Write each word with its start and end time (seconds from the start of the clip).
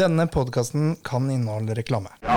Denne 0.00 0.26
podkasten 0.26 0.96
kan 1.02 1.30
inneholde 1.30 1.74
reklame. 1.74 2.08
This 2.20 2.30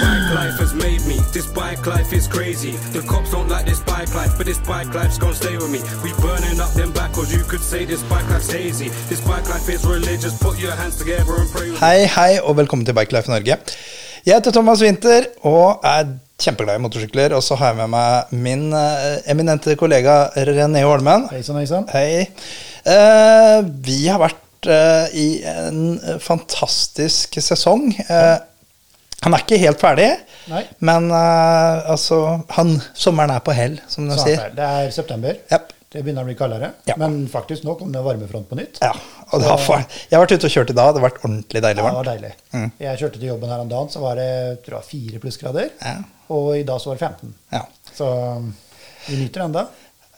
bike 0.00 0.34
life 0.34 0.60
has 0.60 0.74
made 0.74 1.00
me. 1.08 1.18
This 1.32 1.46
bike 1.46 1.86
life 1.86 2.16
is 2.16 2.28
crazy. 2.28 2.72
The 2.92 3.02
bike 4.04 4.14
life, 4.14 4.36
but 4.36 4.46
this 4.46 4.58
bike 4.58 4.92
life's 4.94 5.18
gonna 5.18 5.34
stay 5.34 5.56
with 5.56 5.70
me. 5.70 5.80
We 6.04 6.12
burning 6.20 6.60
up 6.60 6.72
them 6.74 6.92
backwards. 6.92 7.32
You 7.32 7.44
could 7.44 7.62
say 7.62 7.84
this 7.84 8.02
bike 8.02 8.28
life's 8.28 8.52
hazy. 8.52 8.88
This 9.08 9.20
bike 9.20 9.48
life 9.48 9.68
is 9.68 9.84
religious. 9.86 10.36
Put 10.38 10.58
your 10.58 10.72
hands 10.72 10.96
together 10.96 11.34
and 11.40 11.48
pray. 11.50 11.70
Hei, 11.80 12.04
hei, 12.16 12.40
og 12.42 12.56
velkommen 12.56 12.84
til 12.86 12.94
Bike 12.94 13.12
Life 13.12 13.30
Norge. 13.30 13.56
Jeg 14.26 14.34
heter 14.34 14.52
Thomas 14.52 14.82
Winther 14.82 15.26
og 15.42 15.84
er 15.84 16.04
kjempeglad 16.40 16.80
i 16.80 16.84
motorsykler. 16.84 17.36
Og 17.36 17.42
så 17.42 17.56
har 17.60 17.72
jeg 17.72 17.80
med 17.82 17.92
meg 17.96 18.36
min 18.44 18.66
eh, 18.76 19.24
eminente 19.32 19.76
kollega 19.80 20.28
René 20.36 20.84
Holmen. 20.84 21.28
Hei 21.32 21.42
sann, 21.46 21.60
hei 21.62 21.68
sann. 21.70 21.88
Hei. 21.92 22.26
Eh, 22.84 23.58
vi 23.88 24.02
har 24.06 24.20
vært 24.20 24.68
eh, 24.68 25.16
i 25.16 25.28
en 25.48 26.00
fantastisk 26.20 27.40
sesong. 27.40 27.88
Eh, 28.04 28.36
han 29.24 29.36
er 29.36 29.44
ikke 29.44 29.58
helt 29.62 29.80
ferdig, 29.80 30.10
Nei. 30.52 30.62
men 30.84 31.08
uh, 31.12 31.90
altså 31.94 32.18
han, 32.56 32.74
Sommeren 32.92 33.32
er 33.34 33.44
på 33.44 33.54
hell, 33.56 33.78
som 33.88 34.08
de 34.10 34.18
sier. 34.20 34.42
er 34.50 34.54
det. 34.56 34.68
Er 34.84 34.92
september. 34.94 35.38
Yep. 35.52 35.72
Det 35.94 36.02
begynner 36.02 36.26
å 36.26 36.26
bli 36.26 36.34
kaldere. 36.34 36.72
Ja. 36.90 36.96
Men 36.98 37.20
faktisk 37.30 37.62
nå 37.62 37.76
kom 37.78 37.92
det 37.94 38.00
varmefront 38.02 38.48
på 38.50 38.56
nytt. 38.58 38.80
Ja, 38.82 38.90
og 39.28 39.40
det 39.44 39.46
var, 39.46 39.84
jeg 39.86 40.16
har 40.16 40.24
vært 40.24 40.34
ute 40.34 40.48
og 40.48 40.54
kjørt 40.56 40.72
i 40.72 40.74
dag. 40.74 40.88
Det 40.90 40.98
har 40.98 41.04
vært 41.06 41.20
ordentlig 41.22 41.62
deilig 41.62 41.84
Ja, 41.84 41.86
det 41.86 41.98
var 42.00 42.08
deilig. 42.08 42.32
deilig. 42.50 42.72
Jeg 42.82 43.00
kjørte 43.02 43.20
til 43.20 43.28
jobben 43.30 43.52
her 43.54 43.62
om 43.62 43.70
dagen, 43.70 43.92
så 43.92 44.02
var 44.02 44.18
det 44.18 44.32
tror 44.66 44.80
jeg, 44.80 44.88
fire 44.88 45.22
plussgrader. 45.22 45.68
Ja. 45.78 45.94
Og 46.34 46.48
i 46.58 46.64
dag 46.66 46.82
så 46.82 46.90
var 46.90 46.98
det 46.98 47.12
15. 47.12 47.34
Ja. 47.54 47.62
Så 47.94 48.10
um, 48.10 48.50
vi 49.06 49.20
nyter 49.20 49.44
enda. 49.46 49.64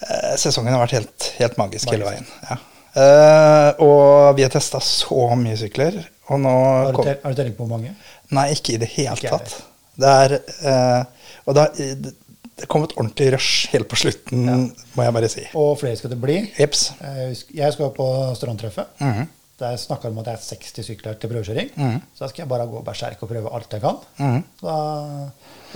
Eh, 0.01 0.33
Sesongen 0.41 0.73
har 0.73 0.81
vært 0.87 0.97
helt, 0.97 1.29
helt 1.43 1.61
magisk 1.61 1.93
hele 1.93 2.09
veien. 2.09 2.27
Ja. 2.49 2.57
Uh, 2.97 3.85
og 3.85 4.37
vi 4.39 4.47
har 4.47 4.53
testa 4.57 4.81
så 4.81 5.29
mye 5.37 5.61
sykler. 5.61 6.01
Og 6.29 6.41
nå 6.43 6.53
Har 6.53 6.93
du, 6.93 7.03
tel- 7.07 7.21
har 7.23 7.35
telling 7.39 7.55
på 7.57 7.67
hvor 7.67 7.77
mange? 7.79 7.95
Nei, 8.35 8.49
ikke 8.57 8.75
i 8.75 8.79
det 8.83 8.89
hele 8.97 9.15
Ikke 9.15 9.31
tatt. 9.31 9.57
Det 9.97 10.13
er 10.13 10.35
eh, 10.41 11.05
Og 11.47 11.55
det 11.55 11.67
det 12.57 12.67
kom 12.73 12.83
et 12.87 12.93
ordentlig 12.97 13.27
rush 13.35 13.69
helt 13.69 13.85
på 13.91 13.97
slutten, 14.01 14.47
må 14.97 15.03
jeg 15.05 15.13
bare 15.13 15.29
si. 15.29 15.43
Og 15.61 15.75
flere 15.77 15.97
skal 16.01 16.09
det 16.15 16.17
bli. 16.23 16.39
Jeps. 16.57 16.87
Eh, 17.05 17.35
Jeg 17.55 17.73
skal 17.75 17.91
på 17.93 18.07
strandtreffet. 18.39 18.87
Mhm. 19.05 19.27
Der 19.61 19.77
snakka 19.77 20.09
de 20.09 20.13
om 20.15 20.19
at 20.23 20.25
det 20.25 20.33
er 20.35 20.57
60 20.57 20.83
sykler 20.87 21.15
til 21.21 21.29
prøvekjøring. 21.35 21.71
Mhm. 21.77 22.01
Så 22.17 22.25
da 22.25 22.29
skal 22.33 22.43
jeg 22.43 22.49
bare 22.49 22.67
gå 22.67 22.81
berserk 22.85 23.23
og 23.23 23.29
prøve 23.29 23.53
alt 23.53 23.73
jeg 23.77 23.81
kan. 23.85 23.99
Mhm. 24.19 24.43
da, 24.63 24.77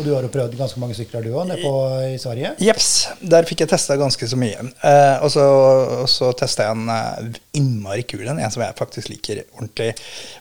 og 0.00 0.06
du 0.06 0.14
har 0.14 0.24
jo 0.24 0.32
prøvd 0.32 0.56
ganske 0.58 0.80
mange 0.80 0.96
sykler 0.96 1.26
du 1.26 1.34
òg, 1.36 1.52
i 2.08 2.16
Sverige. 2.20 2.54
Jepps. 2.64 2.90
Der 3.20 3.46
fikk 3.48 3.64
jeg 3.64 3.72
testa 3.72 3.98
ganske 4.00 4.28
så 4.30 4.38
mye. 4.40 4.64
Eh, 4.86 5.16
og 5.20 5.30
så, 5.32 5.44
så 6.10 6.32
testa 6.38 6.66
jeg 6.66 6.78
en 6.78 6.92
eh, 6.94 7.40
innmari 7.60 8.06
kul 8.08 8.24
en, 8.24 8.40
en 8.40 8.52
som 8.52 8.64
jeg 8.64 8.78
faktisk 8.78 9.12
liker 9.12 9.42
ordentlig. 9.44 9.92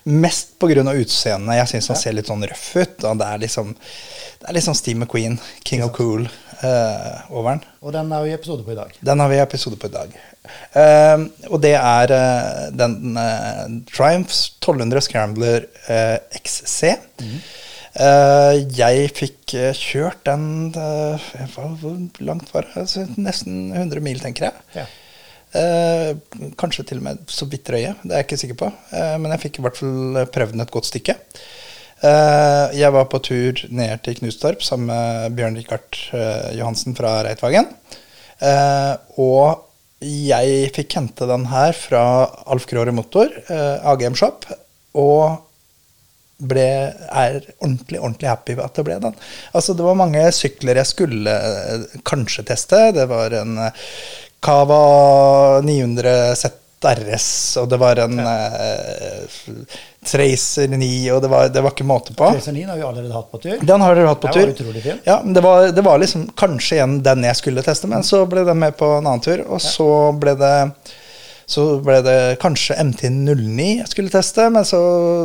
Mest 0.08 0.56
pga. 0.62 0.86
utseendet. 0.94 1.60
Jeg 1.60 1.72
syns 1.74 1.92
han 1.92 2.00
ser 2.00 2.16
litt 2.16 2.32
sånn 2.32 2.48
røff 2.48 2.70
ut. 2.80 3.04
Og 3.04 3.20
det 3.20 3.28
er 3.28 3.44
liksom 3.44 3.76
det 4.40 4.54
er 4.56 4.64
sånn 4.64 4.78
Steve 4.78 4.96
McQueen, 5.02 5.36
King 5.68 5.82
of 5.84 5.92
Cool, 5.98 6.24
eh, 6.64 7.16
over 7.28 7.58
den. 7.58 7.64
Og 7.84 7.92
den 7.92 8.12
har 8.16 8.24
vi 8.24 8.32
episode 8.32 8.64
på 8.64 8.72
i 8.72 8.78
dag. 8.78 8.94
Den 9.04 9.20
har 9.20 9.32
vi 9.32 9.40
episode 9.44 9.80
på 9.80 9.90
i 9.90 9.96
dag. 9.98 10.14
Eh, 10.80 11.26
og 11.52 11.60
det 11.66 11.76
er 11.76 12.14
eh, 12.16 12.68
den 12.72 12.96
Triumphs 13.92 13.92
Triumph 13.92 14.38
1200 14.64 15.04
Scrambler 15.10 15.68
eh, 15.92 16.40
XC. 16.40 16.94
Eh, 16.94 17.68
jeg 17.96 19.12
fikk 19.18 19.54
eh, 19.58 19.74
kjørt 19.74 20.22
den 20.28 20.74
eh, 20.78 21.30
Hvor 21.56 21.98
langt 22.22 22.52
var 22.54 22.68
det? 22.68 22.76
Altså, 22.84 23.06
nesten 23.18 23.72
100 23.74 24.04
mil, 24.06 24.20
tenker 24.22 24.50
jeg. 24.50 24.66
Ja. 24.76 24.86
Eh, 25.60 26.12
kanskje 26.60 26.86
til 26.86 27.00
og 27.02 27.08
med 27.08 27.24
så 27.34 27.48
vidt 27.50 27.66
drøye, 27.66 27.96
det 28.04 28.14
er 28.14 28.22
jeg 28.22 28.28
ikke 28.28 28.42
sikker 28.44 28.60
på. 28.60 28.70
Eh, 28.94 29.16
men 29.18 29.34
jeg 29.34 29.44
fikk 29.48 29.60
i 29.60 29.66
hvert 29.66 29.80
fall 29.80 30.22
prøvd 30.30 30.54
den 30.54 30.66
et 30.66 30.76
godt 30.76 30.90
stykke. 30.92 31.18
Eh, 32.00 32.78
jeg 32.80 32.94
var 32.96 33.10
på 33.12 33.20
tur 33.26 33.66
ned 33.76 34.06
til 34.06 34.20
Knustorp 34.22 34.62
sammen 34.64 34.92
med 34.94 35.36
Bjørn 35.36 35.58
Rikard 35.60 36.04
eh, 36.16 36.54
Johansen 36.60 36.96
fra 36.96 37.18
Reitvagen. 37.26 37.68
Eh, 38.40 38.94
og 39.20 39.66
jeg 40.06 40.70
fikk 40.78 40.96
hente 40.96 41.28
den 41.28 41.50
her 41.52 41.74
fra 41.76 42.04
Alf 42.48 42.70
Kråre 42.70 42.94
Motor, 42.96 43.34
eh, 43.50 43.90
AGM 43.92 44.16
Shop, 44.16 44.46
og 44.96 45.49
ble, 46.40 46.68
er 46.96 47.42
ordentlig 47.60 48.00
ordentlig 48.00 48.30
happy 48.32 48.56
at 48.64 48.78
det 48.80 48.86
ble 48.88 49.00
den. 49.04 49.18
Altså 49.52 49.76
Det 49.76 49.86
var 49.86 50.00
mange 50.00 50.24
sykler 50.36 50.80
jeg 50.80 50.92
skulle 50.94 51.36
eh, 51.36 52.00
kanskje 52.08 52.48
teste. 52.48 52.80
Det 52.96 53.06
var 53.12 53.36
en 53.42 53.58
Cava 54.40 55.60
900 55.66 56.36
ZRS, 56.40 57.58
og 57.60 57.70
det 57.70 57.80
var 57.82 58.00
en 58.06 58.20
eh, 58.24 59.40
Tracer 60.06 60.68
9, 60.72 61.12
og 61.12 61.22
det 61.22 61.32
var, 61.32 61.50
det 61.52 61.64
var 61.66 61.74
ikke 61.76 61.88
måte 61.88 62.16
på. 62.16 62.30
Tracer 62.32 62.56
9 62.56 62.64
har 62.70 62.80
vi 62.80 62.86
allerede 62.88 63.14
hatt 63.14 63.32
på 63.32 63.42
tur. 63.44 63.58
Den 63.68 63.84
har 63.84 64.00
dere 64.00 64.14
hatt 64.14 64.22
på 64.24 64.32
Den 64.32 64.54
tur. 64.56 64.70
var. 64.72 65.02
Ja, 65.04 65.18
det 65.26 65.44
var, 65.44 65.68
det 65.76 65.84
var 65.84 66.00
liksom 66.00 66.30
kanskje 66.40 66.80
igjen 66.80 67.02
den 67.04 67.28
jeg 67.28 67.36
skulle 67.42 67.66
teste, 67.66 67.92
men 67.92 68.06
så 68.08 68.24
ble 68.32 68.46
den 68.48 68.62
med 68.64 68.78
på 68.80 68.94
en 68.96 69.04
annen 69.04 69.26
tur. 69.26 69.44
Og 69.50 69.60
så 69.64 69.90
ble 70.16 70.38
det 70.40 70.56
så 71.50 71.64
ble 71.82 72.00
det 72.06 72.18
kanskje 72.42 72.76
MT09 72.84 73.64
jeg 73.80 73.88
skulle 73.90 74.12
teste, 74.14 74.46
men 74.54 74.66
så, 74.70 74.80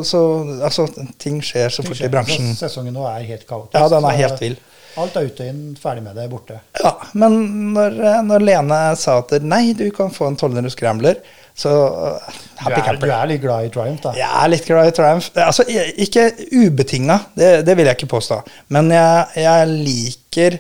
så 0.08 0.20
Altså, 0.64 0.86
ting 1.20 1.42
skjer 1.44 1.68
så 1.74 1.84
fort 1.84 2.00
i 2.00 2.08
bransjen. 2.12 2.54
Så 2.56 2.64
Sesongen 2.70 2.94
nå 2.96 3.04
er 3.10 3.26
helt 3.28 3.44
kaotisk. 3.48 3.76
Ja, 3.76 3.90
den 3.92 4.06
er 4.08 4.16
helt 4.22 4.40
vill. 4.40 4.56
Alt 4.96 5.16
er 5.18 5.24
ute 5.26 5.46
inn, 5.50 5.62
ferdig 5.82 6.04
med 6.04 6.14
det, 6.14 6.28
borte. 6.30 6.60
Ja, 6.78 6.92
men 7.18 7.34
når, 7.74 7.96
når 8.28 8.44
Lene 8.46 8.76
sa 8.96 9.16
at 9.24 9.32
nei, 9.42 9.72
du 9.74 9.88
kan 9.94 10.12
få 10.14 10.28
en 10.30 10.36
1200 10.38 10.70
Scrambler, 10.70 11.18
så 11.54 11.72
Du 11.74 12.62
happy 12.62 12.78
er, 12.78 13.00
du 13.02 13.08
er 13.10 13.26
litt 13.32 13.42
glad 13.42 13.66
i 13.66 13.72
Triumph, 13.74 14.00
da. 14.06 14.12
Jeg 14.18 14.30
er 14.44 14.52
litt 14.52 14.64
glad 14.70 14.91
i 14.91 14.94
Triumph. 14.94 15.28
Altså, 15.42 15.66
jeg- 15.70 15.96
ikke 16.06 16.28
ubetinga, 16.62 17.18
det, 17.34 17.50
det 17.66 17.76
vil 17.78 17.91
jeg 17.91 17.98
ikke 17.98 18.10
påstå. 18.14 18.41
Men 18.74 18.91
jeg, 18.94 19.26
jeg 19.44 19.68
liker 19.74 20.58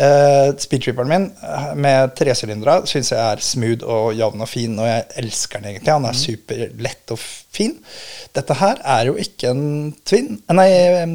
uh, 0.00 0.50
speedtripperen 0.60 1.10
min 1.10 1.26
eh, 1.44 1.68
med 1.78 2.14
tresylindere. 2.18 2.80
Syns 2.88 3.12
jeg 3.12 3.20
er 3.20 3.44
smooth 3.44 3.86
og 3.86 4.10
jevn 4.18 4.44
og 4.44 4.50
fin, 4.50 4.74
og 4.80 4.88
jeg 4.88 5.06
elsker 5.22 5.60
den 5.60 5.72
egentlig. 5.74 5.92
Han 5.92 6.08
er 6.08 6.18
superlett 6.18 7.14
og 7.14 7.22
fin. 7.22 7.76
Dette 8.36 8.58
her 8.60 8.82
er 8.96 9.08
jo 9.10 9.16
ikke 9.20 9.54
en 9.54 9.64
twin. 10.06 10.36
Eh, 10.40 10.56
Nei, 10.56 10.68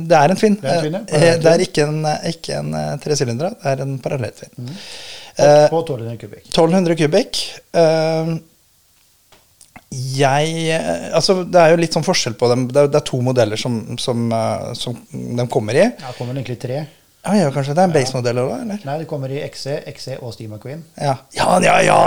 det 0.10 0.18
er 0.20 0.34
en 0.34 0.42
twin. 0.42 0.58
Det 0.62 0.72
er 0.72 0.82
en 0.82 0.84
twin, 0.88 0.98
ja. 1.00 1.38
Det 1.44 1.54
er 1.54 1.68
ikke 1.68 1.88
en, 1.90 2.02
ikke 2.32 2.60
en 2.64 2.74
tresylindere, 3.04 3.54
det 3.62 3.72
er 3.76 3.86
en 3.86 3.96
parallelltvin. 4.04 4.58
Mm. 4.58 4.76
På 5.36 5.82
1200 5.84 6.20
kubikk. 6.20 6.44
1200 6.48 7.00
kubikk. 7.00 7.40
Uh, 7.76 8.38
jeg 10.16 10.78
Altså, 11.16 11.42
det 11.48 11.60
er 11.60 11.74
jo 11.74 11.80
litt 11.80 11.96
sånn 11.96 12.06
forskjell 12.06 12.36
på 12.40 12.48
dem. 12.52 12.66
Det 12.72 12.82
er, 12.82 12.88
det 12.92 13.00
er 13.00 13.08
to 13.08 13.20
modeller 13.24 13.60
som, 13.60 13.82
som, 14.02 14.30
som 14.76 14.96
de 15.12 15.46
kommer 15.52 15.78
i. 15.78 15.86
Ja, 15.88 16.14
kommer 16.18 16.36
egentlig 16.36 16.58
tre. 16.64 16.86
Ja, 17.26 17.34
ja, 17.40 17.46
kanskje 17.50 17.74
det 17.74 17.82
er 17.82 17.88
en 17.90 17.94
base-modell 17.96 18.38
òg, 18.38 18.52
eller? 18.62 18.82
Nei, 18.86 18.96
det 19.02 19.08
kommer 19.10 19.32
i 19.34 19.40
XC, 19.48 19.80
XC 19.90 20.18
og 20.20 20.34
Steve 20.36 20.52
McQueen. 20.54 20.84
Ja. 21.02 21.16
ja, 21.34 21.48
ja, 21.64 21.76
ja! 21.82 21.98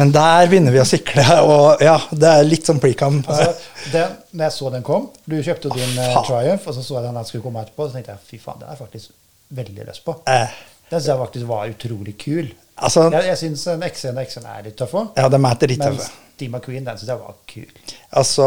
Men 0.00 0.12
der 0.14 0.48
begynner 0.48 0.72
vi 0.72 0.80
å 0.80 0.86
sykle, 0.88 1.24
og 1.44 1.82
ja, 1.84 1.98
det 2.16 2.30
er 2.32 2.46
litt 2.48 2.64
som 2.68 2.80
precam. 2.80 3.20
Altså, 3.28 3.50
den, 3.92 4.14
når 4.32 4.48
jeg 4.48 4.54
så 4.56 4.70
den 4.72 4.86
kom 4.86 5.10
Du 5.28 5.36
kjøpte 5.36 5.72
din 5.74 6.00
eh. 6.00 6.16
Triumph, 6.24 6.64
og 6.64 6.78
så 6.78 6.84
så 6.86 6.96
jeg 7.02 7.12
den 7.12 7.28
skulle 7.28 7.44
komme 7.44 7.60
etterpå. 7.66 7.90
Så 7.90 7.98
tenkte 7.98 8.14
jeg 8.16 8.24
fy 8.30 8.40
faen, 8.40 8.62
den 8.62 8.72
er 8.72 8.80
faktisk 8.80 9.12
veldig 9.58 9.86
løs 9.90 10.00
på. 10.04 10.16
Eh, 10.32 10.56
Den 10.88 10.96
syns 11.02 11.10
jeg 11.12 11.20
faktisk 11.20 11.50
var 11.50 11.68
utrolig 11.74 12.16
kul. 12.24 12.48
altså, 12.76 13.10
Jeg, 13.12 13.26
jeg 13.28 13.38
syns 13.42 13.66
XC 13.92 14.08
og 14.14 14.22
XC 14.24 14.40
er 14.46 14.64
litt 14.64 14.78
tøff 14.80 14.96
òg. 14.96 15.12
ja, 15.20 15.28
de 15.28 15.42
er 15.44 15.60
drittøffe. 15.66 16.08
Steve 16.38 16.54
McQueen, 16.54 16.86
den 16.86 16.98
syns 17.00 17.10
jeg 17.10 17.18
var 17.18 17.34
kul. 17.50 17.66
Altså, 18.20 18.46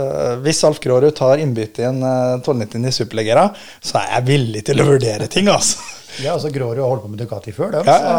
øh, 0.00 0.40
hvis 0.44 0.64
Alf 0.64 0.80
Grårud 0.80 1.12
tar 1.18 1.42
innbytte 1.42 1.84
i 1.84 1.88
en 1.90 2.00
øh, 2.00 2.38
1299 2.40 3.02
Superleggera, 3.02 3.44
så 3.84 4.00
er 4.00 4.14
jeg 4.16 4.28
villig 4.30 4.64
til 4.64 4.80
å 4.80 4.88
vurdere 4.88 5.30
ting, 5.30 5.52
altså. 5.52 5.84
Ja, 6.18 6.32
altså 6.32 6.48
Grårud 6.50 6.80
har 6.80 6.88
holdt 6.88 7.04
på 7.04 7.08
med 7.12 7.20
Ducati 7.20 7.52
før, 7.54 7.68
dem. 7.76 7.86
Ja, 7.86 7.94
ja, 8.02 8.14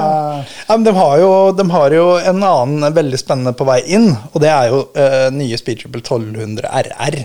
ja. 0.45 0.75
men 0.77 0.85
de 0.85 0.93
har, 0.95 1.15
jo, 1.19 1.31
de 1.57 1.65
har 1.73 1.95
jo 1.97 2.05
en 2.31 2.45
annen 2.47 2.93
veldig 2.95 3.19
spennende 3.19 3.51
på 3.57 3.65
vei 3.67 3.81
inn, 3.97 4.13
og 4.29 4.37
det 4.39 4.51
er 4.53 4.69
jo 4.71 4.77
øh, 4.93 5.25
nye 5.35 5.57
Speed 5.59 5.81
Triple 5.81 5.99
1200 6.05 6.69
RR. 6.85 7.17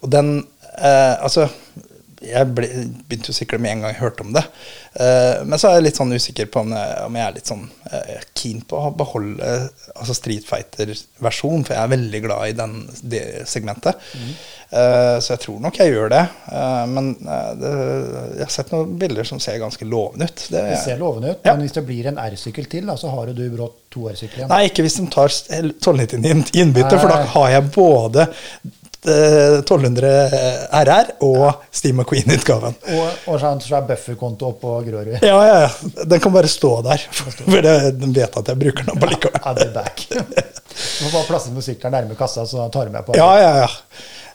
Og 0.00 0.08
den 0.14 0.30
øh, 0.38 1.12
Altså, 1.18 1.50
jeg 2.28 2.50
ble, 2.56 2.68
begynte 3.08 3.32
å 3.32 3.36
sikkert 3.36 3.62
med 3.64 3.74
en 3.74 3.84
gang 3.84 3.94
jeg 3.94 4.02
hørte 4.02 4.26
om 4.26 4.32
det. 4.34 4.44
Uh, 4.94 5.44
men 5.46 5.60
så 5.60 5.70
er 5.70 5.78
jeg 5.78 5.86
litt 5.88 6.00
sånn 6.00 6.14
usikker 6.14 6.50
på 6.52 6.64
om 6.64 6.74
jeg, 6.74 6.98
om 7.06 7.18
jeg 7.18 7.26
er 7.26 7.36
litt 7.38 7.50
sånn 7.50 7.64
uh, 7.92 8.26
keen 8.34 8.64
på 8.68 8.80
å 8.80 8.92
beholde 8.96 9.54
altså 9.94 10.16
Street 10.16 10.46
Fighter-versjon, 10.48 11.64
for 11.66 11.76
jeg 11.76 11.82
er 11.82 11.94
veldig 11.94 12.20
glad 12.26 12.50
i 12.50 12.58
den, 12.58 12.76
det 13.02 13.24
segmentet. 13.50 14.00
Eh, 14.74 15.16
så 15.22 15.34
jeg 15.34 15.42
tror 15.44 15.60
nok 15.62 15.76
jeg 15.78 15.92
gjør 15.92 16.10
det. 16.10 16.22
Men 16.90 17.12
det, 17.20 17.72
jeg 18.40 18.46
har 18.46 18.52
sett 18.52 18.72
noen 18.74 18.94
bilder 18.98 19.28
som 19.28 19.40
ser 19.42 19.60
ganske 19.62 19.86
lovende 19.86 20.26
ut. 20.30 20.46
Det, 20.50 20.62
Det 20.72 20.78
ser 20.82 20.98
lovende 20.98 21.34
ut, 21.34 21.44
Ja. 21.44 21.54
men 21.54 21.66
hvis 21.66 21.76
det 21.76 21.84
blir 21.86 22.08
en 22.10 22.18
R-sykkel 22.18 22.66
til, 22.70 22.86
da, 22.90 22.96
så 22.98 23.12
har 23.12 23.30
du 23.30 23.44
brått 23.54 23.84
to 23.94 24.08
R-sykler 24.10 24.42
igjen. 24.44 24.50
Nei, 24.50 24.64
ikke 24.70 24.86
hvis 24.86 24.98
de 24.98 25.06
tar 25.14 25.30
1299 25.30 26.54
i 26.56 26.64
innbytte, 26.64 26.98
for 26.98 27.12
da 27.12 27.22
har 27.36 27.52
jeg 27.54 27.70
både 27.76 28.26
1200 29.04 30.12
RR 30.72 31.12
og 31.26 31.66
Steve 31.74 32.00
McQueen-utgaven. 32.00 32.76
Og, 32.94 33.30
og 33.30 33.40
så 33.40 33.76
er 33.78 33.86
bufferkonto 33.88 34.50
oppå 34.54 34.78
Grorud. 34.86 35.16
Ja, 35.20 35.38
ja, 35.46 35.60
ja. 35.66 36.04
Den 36.04 36.22
kan 36.24 36.34
bare 36.34 36.50
stå 36.50 36.76
der. 36.86 37.04
For 37.12 37.44
den 37.44 38.16
vet 38.16 38.40
at 38.40 38.52
jeg 38.52 38.60
bruker 38.60 38.86
den 38.86 38.94
opp 38.96 39.08
allikevel. 39.08 39.40
I'll 39.44 39.60
be 39.60 39.70
back. 39.74 40.06
Du 40.10 40.20
må 41.04 41.12
bare 41.12 41.26
plasse 41.28 41.52
sykkelen 41.64 41.94
nærme 41.94 42.18
kassa, 42.18 42.46
så 42.48 42.68
tar 42.72 42.88
du 42.88 42.94
med 42.94 43.06
på 43.06 43.16
Ja, 43.18 43.30
ja, 43.40 43.56
ja. 43.64 43.72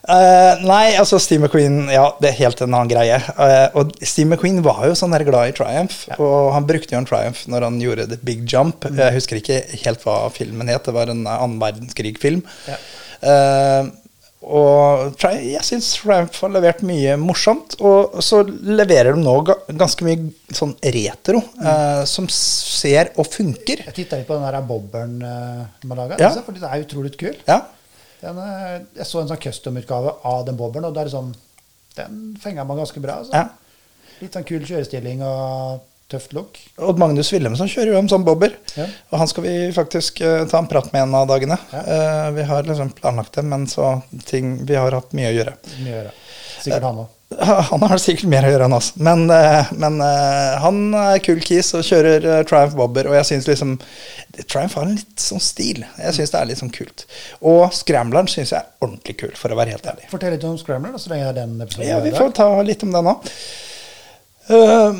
Uh, 0.09 0.61
nei, 0.63 0.93
altså 0.95 1.17
Steve 1.19 1.43
McQueen 1.43 1.89
Ja, 1.91 2.05
det 2.23 2.29
er 2.31 2.37
helt 2.37 2.61
en 2.63 2.71
annen 2.71 2.89
greie. 2.89 3.17
Uh, 3.35 3.81
og 3.81 3.91
Steve 3.99 4.29
McQueen 4.31 4.61
var 4.65 4.85
jo 4.87 4.95
sånn 4.97 5.11
der 5.13 5.25
glad 5.27 5.51
i 5.51 5.55
Triumph, 5.57 6.05
og 6.15 6.53
han 6.55 6.67
brukte 6.69 6.95
jo 6.95 7.01
en 7.01 7.09
Triumph 7.09 7.43
når 7.51 7.67
han 7.67 7.81
gjorde 7.83 8.07
The 8.13 8.21
Big 8.23 8.47
Jump. 8.49 8.87
Jeg 8.87 9.17
husker 9.17 9.41
ikke 9.41 9.59
helt 9.83 10.05
hva 10.07 10.21
filmen 10.33 10.71
het, 10.71 10.87
det 10.87 10.95
var 10.95 11.11
en 11.11 11.25
annen 11.27 11.59
verdenskrig-film. 11.61 12.45
Ja. 12.69 12.79
Eh, 13.19 13.87
og 14.49 15.15
jeg 15.21 15.61
syns 15.67 15.91
Triumph 15.99 16.39
har 16.41 16.51
levert 16.55 16.81
mye 16.87 17.15
morsomt, 17.21 17.75
og 17.85 18.17
så 18.25 18.41
leverer 18.47 19.13
de 19.13 19.21
nå 19.23 19.35
ganske 19.77 20.05
mye 20.07 20.31
sånn 20.57 20.73
retro, 20.95 21.41
eh, 21.61 22.03
som 22.09 22.27
ser 22.33 23.11
og 23.17 23.27
funker. 23.29 23.83
Jeg 23.85 23.93
titta 24.01 24.17
litt 24.19 24.27
på 24.29 24.37
den 24.39 24.47
der 24.49 24.61
bobberen 24.65 25.19
de 25.19 25.91
har 25.91 25.99
laga, 26.01 26.17
Ja. 26.19 26.31
for 26.41 26.51
den 26.57 26.63
er 26.65 26.83
utrolig 26.83 27.13
kul. 27.17 27.35
Ja. 27.47 27.61
Den, 28.21 28.37
eh, 28.37 28.79
jeg 28.97 29.05
så 29.07 29.21
en 29.21 29.29
sånn 29.29 29.39
custom-utgave 29.39 30.15
av 30.25 30.45
den 30.45 30.57
bobberen, 30.59 30.85
og 30.89 30.93
det 30.97 31.05
er 31.05 31.13
sånn, 31.13 31.33
den 31.95 32.37
fenga 32.41 32.65
man 32.65 32.77
ganske 32.81 32.99
bra. 32.99 33.19
Altså. 33.21 33.33
ja. 33.33 33.49
Litt 34.19 34.33
sånn 34.35 34.43
kul 34.47 34.65
kjørestilling 34.67 35.21
og 35.23 35.79
tøft 36.11 36.33
lokk. 36.37 36.57
Odd 36.81 37.01
Magnus 37.01 37.31
Wilhelmsen 37.33 37.69
kjører 37.71 37.93
jo 37.93 38.01
en 38.01 38.09
sånn 38.11 38.25
bobber. 38.27 38.55
Ja. 38.75 38.87
Og 39.11 39.21
han 39.21 39.29
skal 39.31 39.45
vi 39.45 39.53
faktisk 39.75 40.23
uh, 40.25 40.43
ta 40.49 40.61
en 40.61 40.71
prat 40.71 40.89
med 40.95 41.05
en 41.05 41.19
av 41.21 41.29
dagene. 41.29 41.59
Ja. 41.73 41.83
Uh, 41.85 42.25
vi 42.37 42.47
har 42.49 42.67
liksom 42.67 42.91
planlagt 42.97 43.37
det, 43.37 43.45
men 43.47 43.67
så 43.69 43.99
ting 44.29 44.59
Vi 44.67 44.75
har 44.77 44.95
hatt 44.95 45.15
mye 45.17 45.31
å 45.31 45.37
gjøre. 45.37 45.55
Mye 45.79 45.93
å 45.93 45.97
gjøre. 46.01 46.17
Sikkert 46.59 46.89
han 46.89 47.05
òg. 47.05 47.15
Han 47.71 47.83
har 47.85 47.99
sikkert 48.01 48.29
mer 48.31 48.47
å 48.47 48.49
gjøre 48.49 48.65
enn 48.65 48.73
oss, 48.73 48.89
men, 48.97 49.27
eh, 49.29 49.67
men 49.77 49.99
eh, 50.01 50.55
han 50.63 50.79
er 50.97 51.19
kul 51.21 51.37
kis 51.45 51.69
og 51.77 51.85
kjører 51.85 52.25
eh, 52.25 52.39
Triumph 52.49 52.73
Bobber, 52.77 53.05
og 53.11 53.17
jeg 53.19 53.27
syns 53.29 53.45
liksom 53.45 53.75
Triumph 54.39 54.79
har 54.79 54.87
en 54.87 54.95
litt 54.97 55.21
sånn 55.21 55.43
stil. 55.43 55.83
Jeg 55.99 56.17
syns 56.17 56.33
det 56.33 56.39
er 56.39 56.49
litt 56.49 56.61
sånn 56.61 56.73
kult. 56.73 57.05
Og 57.45 57.69
Scrambleren 57.75 58.29
syns 58.31 58.55
jeg 58.55 58.63
er 58.63 58.85
ordentlig 58.85 59.19
kul, 59.21 59.35
for 59.37 59.53
å 59.53 59.59
være 59.59 59.75
helt 59.77 59.89
ærlig. 59.91 60.09
Fortell 60.09 60.33
litt 60.33 60.47
om 60.49 60.57
Scrambleren, 60.57 60.97
så 61.01 61.13
lenge 61.13 61.35
den 61.37 61.53
episoden. 61.61 61.89
Ja, 61.91 62.01
vi 62.01 62.15
får 62.17 62.33
ta 62.39 62.49
litt 62.65 62.85
om 62.87 62.97
den 62.97 63.09
nå. 63.11 63.15
Eh, 64.49 64.93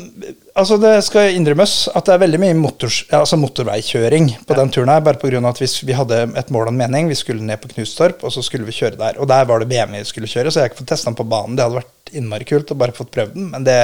altså 0.54 0.76
Det 0.78 0.92
skal 1.02 1.34
innrømmes 1.34 1.74
at 1.90 2.06
det 2.06 2.14
er 2.14 2.22
veldig 2.22 2.40
mye 2.42 2.58
motors, 2.58 3.00
altså 3.14 3.38
motorveikjøring 3.40 4.30
på 4.46 4.58
den 4.58 4.70
turen. 4.70 4.92
her, 4.92 5.00
Bare 5.00 5.18
pga. 5.18 5.42
at 5.48 5.58
hvis 5.58 5.80
vi 5.82 5.96
hadde 5.96 6.22
et 6.38 6.50
mål 6.50 6.68
og 6.68 6.74
en 6.74 6.82
mening, 6.82 7.08
vi 7.08 7.18
skulle 7.18 7.42
ned 7.42 7.60
på 7.60 7.72
Knustorp, 7.74 8.22
og 8.24 8.32
så 8.32 8.42
skulle 8.42 8.64
vi 8.66 8.76
kjøre 8.76 8.96
der. 8.96 9.18
Og 9.18 9.28
der 9.28 9.44
var 9.44 9.58
det 9.58 9.68
BMW 9.68 9.98
vi 9.98 10.04
skulle 10.04 10.30
kjøre, 10.30 10.50
så 10.50 10.60
jeg 10.60 10.68
har 10.68 10.70
ikke 10.70 10.84
fått 10.84 10.92
testa 10.94 11.10
den 11.10 11.18
på 11.18 11.26
banen. 11.26 11.56
Det 11.56 11.66
hadde 11.66 11.80
vært 11.82 11.96
innmari 12.16 12.46
kult 12.48 12.70
å 12.72 12.76
bare 12.78 12.94
fått 12.94 13.10
prøvd 13.14 13.34
den, 13.36 13.48
men 13.52 13.64
det 13.66 13.78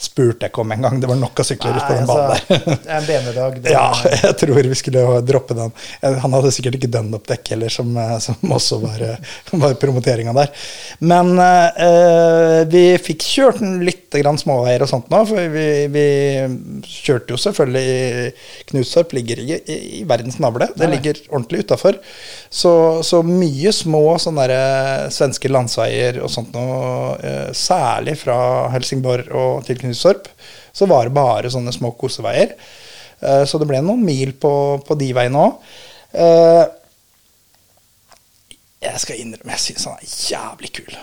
spurte 0.00 0.46
jeg 0.46 0.52
ikke 0.52 0.62
om 0.62 0.72
en 0.74 0.86
gang. 0.86 1.00
Det 1.00 1.10
var 1.10 1.18
nok 1.20 1.42
av 1.42 1.48
sykler 1.48 1.76
på 1.76 1.92
den 1.92 2.06
den 2.06 2.08
banen 2.08 2.32
altså, 2.32 2.46
der. 2.48 2.78
er 2.86 2.96
en 2.96 3.08
BMW-dag. 3.08 3.58
Ja, 3.76 3.86
jeg 4.22 4.36
tror 4.40 4.68
vi 4.70 4.78
skulle 4.78 5.04
droppe 5.26 5.56
den. 5.58 5.72
Han 6.22 6.36
hadde 6.36 6.52
sikkert 6.54 6.78
ikke 6.78 6.90
Dunlop-dekk 6.94 7.52
heller, 7.54 7.72
som, 7.72 7.90
eh, 8.00 8.16
som 8.22 8.56
også 8.56 8.80
var, 8.84 9.02
eh, 9.04 9.34
var 9.64 9.76
promoteringa 9.80 10.34
der. 10.36 10.52
Men 11.04 11.34
uh, 11.36 12.62
vi 12.70 12.84
fikk 13.02 13.24
kjørt 13.26 13.60
den 13.60 13.80
litt 13.86 14.08
grann 14.16 14.38
småveier 14.40 14.84
og 14.84 14.90
sånt 14.90 15.05
nå, 15.12 15.20
for 15.28 15.48
vi, 15.52 15.64
vi 15.92 16.04
kjørte 16.86 17.34
jo 17.34 17.38
selvfølgelig 17.40 18.32
Knutstorp, 18.70 19.12
ligger 19.16 19.40
ikke 19.42 19.58
i, 19.72 19.76
i 19.98 20.02
verdens 20.08 20.38
navle. 20.42 20.68
Det 20.76 20.88
ligger 20.92 21.20
ordentlig 21.30 21.64
utafor. 21.66 21.98
Så, 22.50 22.72
så 23.06 23.20
mye 23.26 23.72
små 23.74 24.02
sånne 24.22 24.46
der, 24.50 25.10
svenske 25.14 25.50
landsveier 25.52 26.20
og 26.22 26.30
sånt 26.32 26.54
noe, 26.56 27.16
eh, 27.20 27.50
særlig 27.56 28.16
fra 28.22 28.38
Helsingborg 28.74 29.30
og 29.36 29.64
til 29.68 29.78
Knutstorp, 29.82 30.28
så 30.76 30.88
var 30.90 31.08
det 31.08 31.16
bare 31.16 31.52
sånne 31.54 31.72
små 31.74 31.92
koseveier. 32.00 32.56
Eh, 33.20 33.44
Så 33.48 33.58
det 33.62 33.68
ble 33.70 33.80
noen 33.84 34.02
mil 34.04 34.34
på, 34.42 34.52
på 34.86 34.98
de 35.00 35.12
veiene 35.16 35.46
òg. 35.48 35.70
Jeg 38.86 39.00
skal 39.02 39.18
innrømme, 39.20 39.52
jeg 39.56 39.62
syns 39.64 39.86
han 39.88 39.98
er 39.98 40.10
jævlig 40.30 40.70
kul. 40.78 40.96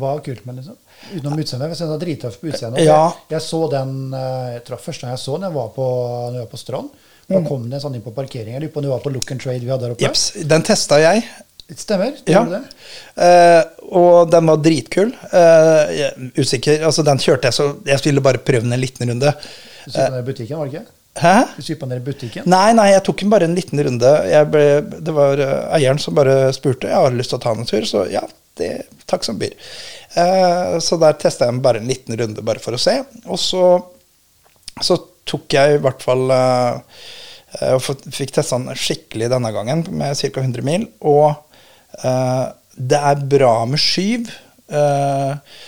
Hva 0.00 0.14
er 0.16 0.22
kult 0.26 0.46
med 0.48 0.58
liksom? 0.60 0.76
Utenom 1.14 1.38
utseendet. 1.42 1.68
Jeg 1.72 1.76
synes 1.80 1.88
den 1.88 1.94
er 1.96 2.02
drittøff 2.04 2.40
på 2.40 2.50
utseendet. 2.52 2.82
Ja. 2.86 2.98
Jeg, 3.10 3.36
jeg 3.36 3.44
så 3.46 3.60
den 3.72 3.94
eh, 4.14 4.48
jeg 4.56 4.64
tror 4.68 4.82
Første 4.84 5.06
gang 5.06 5.14
jeg 5.16 5.22
så 5.24 5.36
den, 5.38 5.46
jeg 5.48 5.56
var 5.56 5.70
på, 5.76 5.86
når 6.30 6.38
jeg 6.40 6.44
var 6.46 6.50
på 6.56 6.60
Strand. 6.64 6.90
Da 7.30 7.38
Mm. 7.38 7.44
kom 7.46 7.68
den 7.70 7.78
sånn 7.80 7.94
inn 7.94 8.02
på 8.02 8.10
parkeringen. 8.10 8.56
Jeg 8.56 8.62
lurer 8.64 8.72
på 8.74 8.80
om 8.80 8.84
det 8.88 8.90
var 8.90 9.02
på 9.04 9.10
Look 9.14 9.30
and 9.30 9.40
Trade 9.40 9.62
vi 9.62 9.70
hadde 9.70 9.84
der 9.86 9.92
oppe. 9.94 10.02
Jeps, 10.02 10.24
den 10.50 10.62
testa 10.66 10.96
jeg. 10.98 11.22
Det 11.70 11.76
stemmer. 11.78 12.16
Ja. 12.26 12.40
det. 12.50 12.58
Uh, 13.14 13.62
og 13.94 14.30
den 14.32 14.48
var 14.50 14.56
dritkul. 14.58 15.12
Uh, 15.30 15.84
er 15.94 16.16
usikker. 16.40 16.82
Altså, 16.88 17.04
den 17.06 17.22
kjørte 17.22 17.46
jeg 17.46 17.54
så 17.54 17.68
Jeg 17.86 18.02
ville 18.08 18.20
bare 18.24 18.40
prøve 18.42 18.64
den 18.66 18.74
en 18.74 18.82
liten 18.82 19.06
runde. 19.12 19.30
Du 19.84 19.92
suppa 19.92 20.08
ned 20.10 20.24
i 20.24 20.26
butikken, 20.32 20.58
var 20.58 20.66
det 20.66 20.80
ikke? 20.80 20.90
Hæ? 21.22 21.36
Du 21.54 21.62
suppa 21.62 21.86
ned 21.86 22.02
i 22.02 22.04
butikken? 22.10 22.50
Nei, 22.50 22.72
nei, 22.74 22.88
jeg 22.96 23.04
tok 23.06 23.22
den 23.22 23.30
bare 23.30 23.46
en 23.46 23.54
liten 23.54 23.84
runde. 23.86 24.10
Ble, 24.50 24.66
det 25.06 25.14
var 25.14 25.44
eieren 25.78 26.02
som 26.02 26.18
bare 26.18 26.50
spurte. 26.56 26.90
Jeg 26.90 26.98
har 26.98 27.14
lyst 27.14 27.30
til 27.30 27.38
å 27.38 27.44
ta 27.46 27.54
en 27.54 27.70
tur, 27.70 27.86
så 27.86 28.02
ja, 28.10 28.26
det, 28.60 28.72
takk 29.10 29.26
som 29.26 29.40
byr. 29.40 29.56
Eh, 30.20 30.76
så 30.82 30.98
der 31.00 31.18
testa 31.20 31.48
jeg 31.48 31.62
bare 31.64 31.82
en 31.82 31.90
liten 31.90 32.16
runde, 32.18 32.44
bare 32.46 32.62
for 32.62 32.76
å 32.76 32.80
se. 32.80 33.00
Og 33.26 33.40
så, 33.40 33.64
så 34.82 34.98
tok 35.28 35.56
jeg 35.56 35.76
i 35.76 35.82
hvert 35.82 36.04
fall 36.04 36.30
eh, 36.34 37.02
eh, 37.60 37.74
og 37.76 37.82
fikk 37.84 38.36
testa 38.36 38.58
den 38.60 38.78
skikkelig 38.78 39.30
denne 39.32 39.52
gangen, 39.56 39.84
med 39.90 40.18
ca. 40.18 40.44
100 40.44 40.66
mil. 40.66 40.86
Og 41.00 41.28
eh, 42.04 42.46
det 42.76 43.02
er 43.12 43.28
bra 43.34 43.54
med 43.68 43.82
skyv. 43.82 44.30
Eh, 44.70 45.60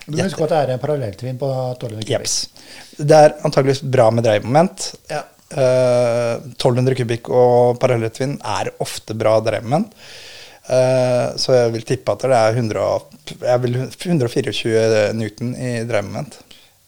Du 0.06 0.14
må 0.14 0.22
huske 0.22 0.46
at 0.46 0.52
det 0.54 0.60
er 0.60 0.74
en 0.76 0.82
parallelltvinn 0.82 1.40
på 1.40 1.48
1200 1.74 2.06
kubikk. 2.06 2.98
Det 2.98 3.18
er 3.18 3.34
antageligvis 3.42 3.82
bra 3.82 4.08
med 4.14 4.26
dreiemoment. 4.26 4.92
Ja. 5.10 5.24
Uh, 5.52 6.38
1200 6.54 6.96
kubikk 7.02 7.28
og 7.28 7.80
parallelltvinn 7.82 8.38
er 8.54 8.72
ofte 8.82 9.18
bra 9.18 9.36
dreiemoment. 9.44 9.92
Uh, 10.62 11.34
så 11.38 11.58
jeg 11.58 11.74
vil 11.74 11.86
tippe 11.86 12.14
at 12.14 12.24
det 12.30 12.38
er 12.38 12.62
100, 12.62 12.86
jeg 13.42 13.62
vil 13.66 13.78
124 13.82 15.04
newton 15.18 15.54
i 15.58 15.74
dreiemoment. 15.88 16.38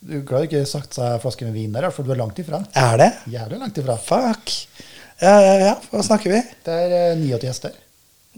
Du 0.05 0.19
klarer 0.23 0.47
ikke 0.47 0.61
å 0.61 0.63
ikke 0.63 0.71
sagt 0.71 0.99
seg 0.99 1.21
flaske 1.23 1.47
med 1.49 1.57
vin 1.57 1.75
der, 1.75 1.91
for 1.95 2.07
du 2.07 2.13
er 2.15 2.21
langt 2.21 2.39
ifra. 2.39 2.61
Er 2.77 2.99
det? 3.01 3.11
Jævlig 3.33 3.63
langt 3.63 3.79
ifra. 3.81 3.97
Fuck. 4.05 4.59
Ja, 5.23 5.35
ja, 5.41 5.55
ja. 5.61 5.75
Hva 5.91 6.03
snakker 6.03 6.33
vi? 6.35 6.41
Det 6.67 6.75
er 6.75 6.95
eh, 7.13 7.17
89 7.21 7.49
hester. 7.51 7.77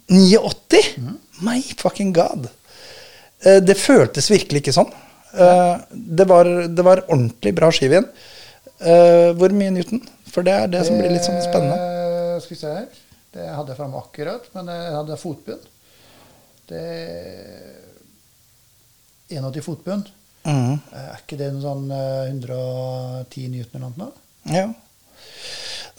89? 0.09 1.15
My 1.47 1.61
fucking 1.81 2.13
god. 2.17 2.49
Eh, 3.45 3.61
Det 3.65 3.77
føltes 3.81 4.31
virkelig 4.31 4.63
ikke 4.65 4.77
sånn. 4.77 4.93
Eh, 5.37 5.77
Det 5.91 6.27
var, 6.29 6.45
det 6.69 6.85
var 6.85 7.05
ordentlig 7.09 7.55
bra 7.57 7.71
skiven. 7.73 8.07
Eh, 8.81 9.33
Hvor 9.39 9.55
mye 9.57 9.73
Newton? 9.73 10.03
For 10.31 10.45
det 10.45 10.53
er 10.53 10.69
det 10.69 10.85
som 10.87 10.99
blir 11.01 11.11
litt 11.15 11.25
sånn 11.25 11.41
spennende. 11.45 11.77
Eh, 11.81 12.41
Skal 12.45 12.55
vi 12.57 12.61
se 12.61 12.75
her. 12.77 12.87
Det 13.37 13.47
hadde 13.53 13.73
jeg 13.73 13.77
framme 13.81 13.99
akkurat, 14.01 14.45
men 14.55 14.69
jeg 14.73 14.93
hadde 14.97 15.17
fotbunn. 15.21 15.65
Det 16.69 16.85
81 19.33 19.63
fotbunn. 19.67 20.05
Mm. 20.47 20.77
Er 20.95 21.17
ikke 21.19 21.37
det 21.41 21.49
noe 21.53 21.65
sånn 21.65 21.89
eh, 21.91 22.29
110 22.31 23.49
newton 23.51 23.83
eller 23.83 23.99
noe? 23.99 24.13
Ja. 24.55 24.69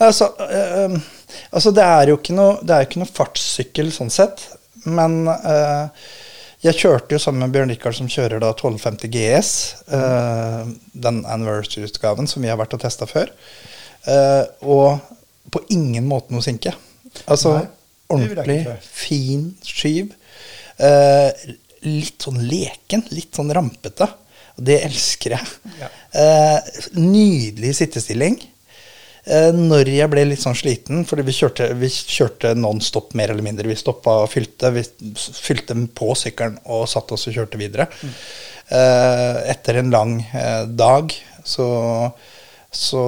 Altså, 0.04 0.32
eh, 0.46 0.98
Altså, 1.51 1.74
det 1.75 1.84
er 1.84 2.12
jo 2.12 2.18
ikke 2.20 2.36
noe, 2.38 2.58
det 2.63 2.74
er 2.74 2.84
jo 2.84 2.89
ikke 2.89 3.01
noe 3.04 3.12
fartssykkel 3.20 3.92
sånn 3.94 4.12
sett, 4.13 4.44
men 4.88 5.27
eh, 5.27 6.08
jeg 6.63 6.80
kjørte 6.80 7.16
jo 7.18 7.22
sammen 7.22 7.46
med 7.46 7.54
Bjørn 7.56 7.74
Rikard, 7.74 7.98
som 7.98 8.10
kjører 8.12 8.42
da 8.44 8.54
1250 8.54 9.12
GS, 9.13 9.51
eh, 9.94 10.72
den 11.08 11.22
anniversary-utgaven 11.27 12.30
som 12.32 12.46
vi 12.46 12.51
har 12.51 12.60
vært 12.60 12.77
og 12.77 12.84
testa 12.84 13.08
før, 13.10 13.32
eh, 14.08 14.44
og 14.63 14.98
på 15.54 15.63
ingen 15.75 16.08
måte 16.10 16.34
noe 16.36 16.44
sinke. 16.46 16.74
Altså 17.25 17.58
Nei, 17.58 17.68
ordentlig 18.13 18.60
fin 18.84 19.50
skyv. 19.66 20.12
Litt 21.88 22.25
sånn 22.25 22.42
leken, 22.50 23.06
litt 23.16 23.38
sånn 23.38 23.54
rampete. 23.56 24.10
Og 24.58 24.66
det 24.68 24.82
elsker 24.84 25.38
jeg. 25.38 25.54
Ja. 25.80 25.89
Nydelig 27.00 27.72
sittestilling. 27.80 28.36
Eh, 29.28 29.50
når 29.52 29.90
jeg 29.92 30.08
ble 30.12 30.24
litt 30.30 30.42
sånn 30.44 30.56
sliten, 30.56 31.04
fordi 31.08 31.26
vi 31.28 31.36
kjørte, 31.36 31.68
vi 31.76 31.90
kjørte 31.92 32.54
non-stop 32.56 33.12
mer 33.20 33.34
eller 33.34 33.44
mindre. 33.44 33.68
Vi 33.68 33.76
stoppa 33.80 34.22
og 34.24 34.32
fylte. 34.32 34.72
Vi 34.76 34.86
fylte 35.36 35.76
på 35.98 36.14
sykkelen 36.16 36.60
og 36.72 36.88
satte 36.92 37.18
oss 37.18 37.28
og 37.28 37.36
kjørte 37.36 37.60
videre. 37.60 37.90
Eh, 38.68 39.40
etter 39.52 39.82
en 39.82 39.92
lang 39.92 40.18
eh, 40.32 40.64
dag 40.68 41.12
så, 41.48 41.68
så 42.72 43.04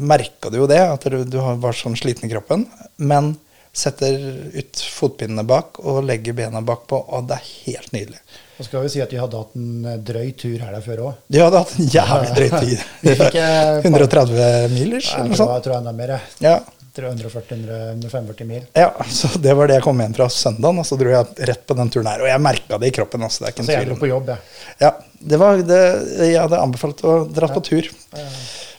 merka 0.00 0.52
du 0.52 0.62
jo 0.62 0.68
det, 0.70 0.80
at 0.80 1.08
du 1.08 1.38
var 1.60 1.76
sånn 1.76 1.98
sliten 2.00 2.28
i 2.28 2.32
kroppen. 2.32 2.64
Men 2.96 3.34
setter 3.74 4.16
ut 4.54 4.80
fotpinnene 4.94 5.44
bak 5.48 5.80
og 5.82 6.04
legger 6.06 6.36
bena 6.38 6.62
bakpå, 6.64 7.04
og 7.04 7.28
det 7.28 7.40
er 7.40 7.52
helt 7.66 7.92
nydelig. 7.96 8.20
Så 8.56 8.64
skal 8.68 8.84
vi 8.84 8.90
si 8.92 9.00
at 9.02 9.10
vi 9.10 9.18
hadde 9.18 9.38
hatt 9.40 9.56
en 9.58 9.86
eh, 9.90 9.96
drøy 10.06 10.28
tur 10.38 10.58
her 10.62 10.76
der 10.76 10.84
før 10.84 11.00
òg. 11.08 11.14
Vi 11.34 11.40
hadde 11.42 11.62
hatt 11.64 11.72
en 11.78 11.88
jævlig 11.90 12.30
drøy 12.36 12.50
tid. 12.60 12.84
Vi 13.08 13.14
fikk, 13.18 13.34
eh, 13.40 13.80
130 13.88 14.70
milers, 14.76 15.08
eller 15.16 15.24
noe 15.26 15.34
Jeg 15.34 15.40
sånt. 15.42 15.54
jeg 15.56 15.64
tror 15.66 15.76
enda 15.80 15.92
mer. 15.98 16.14
jeg. 16.14 16.20
Ja. 16.46 16.56
140-145 16.94 18.44
mil. 18.46 18.62
ja, 18.78 18.92
så 19.10 19.26
det 19.42 19.50
var 19.58 19.66
det 19.66 19.80
jeg 19.80 19.82
kom 19.82 19.98
hjem 19.98 20.12
fra 20.14 20.28
søndagen, 20.30 20.78
og 20.78 20.86
så 20.86 20.94
dro 21.00 21.10
jeg 21.10 21.48
rett 21.50 21.64
på 21.66 21.74
den 21.74 21.90
turen 21.90 22.06
her. 22.06 22.22
Og 22.22 22.28
jeg 22.30 22.42
merka 22.44 22.78
det 22.78 22.92
i 22.92 22.94
kroppen. 22.94 23.24
Altså, 23.26 23.42
det 23.42 23.48
er 23.48 23.54
ikke 23.56 23.64
en 23.64 23.70
jeg 23.72 23.80
Så 23.82 23.88
dro 23.88 23.96
om 23.96 24.02
på 24.04 24.10
jobb, 24.12 24.30
jeg. 24.30 24.38
Ja, 24.84 24.92
det 25.32 25.40
var 25.42 25.58
det, 25.72 25.80
jeg 26.28 26.38
hadde 26.38 26.60
anbefalt 26.62 27.02
å 27.02 27.16
dra 27.34 27.48
på 27.50 27.64
tur. 27.66 27.90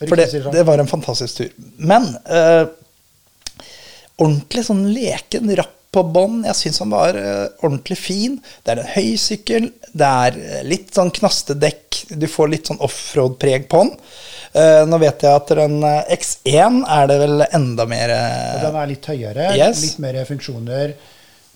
For 0.00 0.16
det, 0.16 0.30
det 0.56 0.64
var 0.68 0.80
en 0.80 0.88
fantastisk 0.88 1.42
tur. 1.42 1.52
Men 1.76 2.08
eh, 2.24 2.64
ordentlig 4.16 4.64
sånn 4.70 4.86
leken, 4.96 5.52
rapp 5.60 5.75
på 5.96 6.04
bånn. 6.14 6.42
Jeg 6.46 6.58
syns 6.60 6.78
han 6.84 6.92
var 6.94 7.16
eh, 7.18 7.46
ordentlig 7.64 7.96
fin. 7.98 8.38
Det 8.62 8.74
er 8.76 8.82
en 8.84 8.92
høy 8.94 9.10
sykkel. 9.20 9.70
Det 9.96 10.12
er 10.28 10.38
eh, 10.42 10.62
litt 10.68 10.92
sånn 10.96 11.10
knastedekk. 11.16 12.02
Du 12.20 12.26
får 12.30 12.52
litt 12.52 12.68
sånn 12.70 12.80
offroad-preg 12.84 13.66
på 13.72 13.80
den. 13.82 13.92
Eh, 14.56 14.84
nå 14.88 15.00
vet 15.02 15.24
jeg 15.26 15.32
at 15.42 15.52
den 15.58 15.80
eh, 15.84 16.14
X1 16.16 16.82
er 16.98 17.10
det 17.10 17.18
vel 17.24 17.44
enda 17.50 17.84
mer 17.90 18.12
Og 18.14 18.64
den 18.68 18.80
er 18.84 18.90
litt 18.94 19.10
høyere, 19.12 19.50
Yes. 19.58 19.82
litt 19.88 19.98
mer 20.04 20.22
funksjoner. 20.28 20.96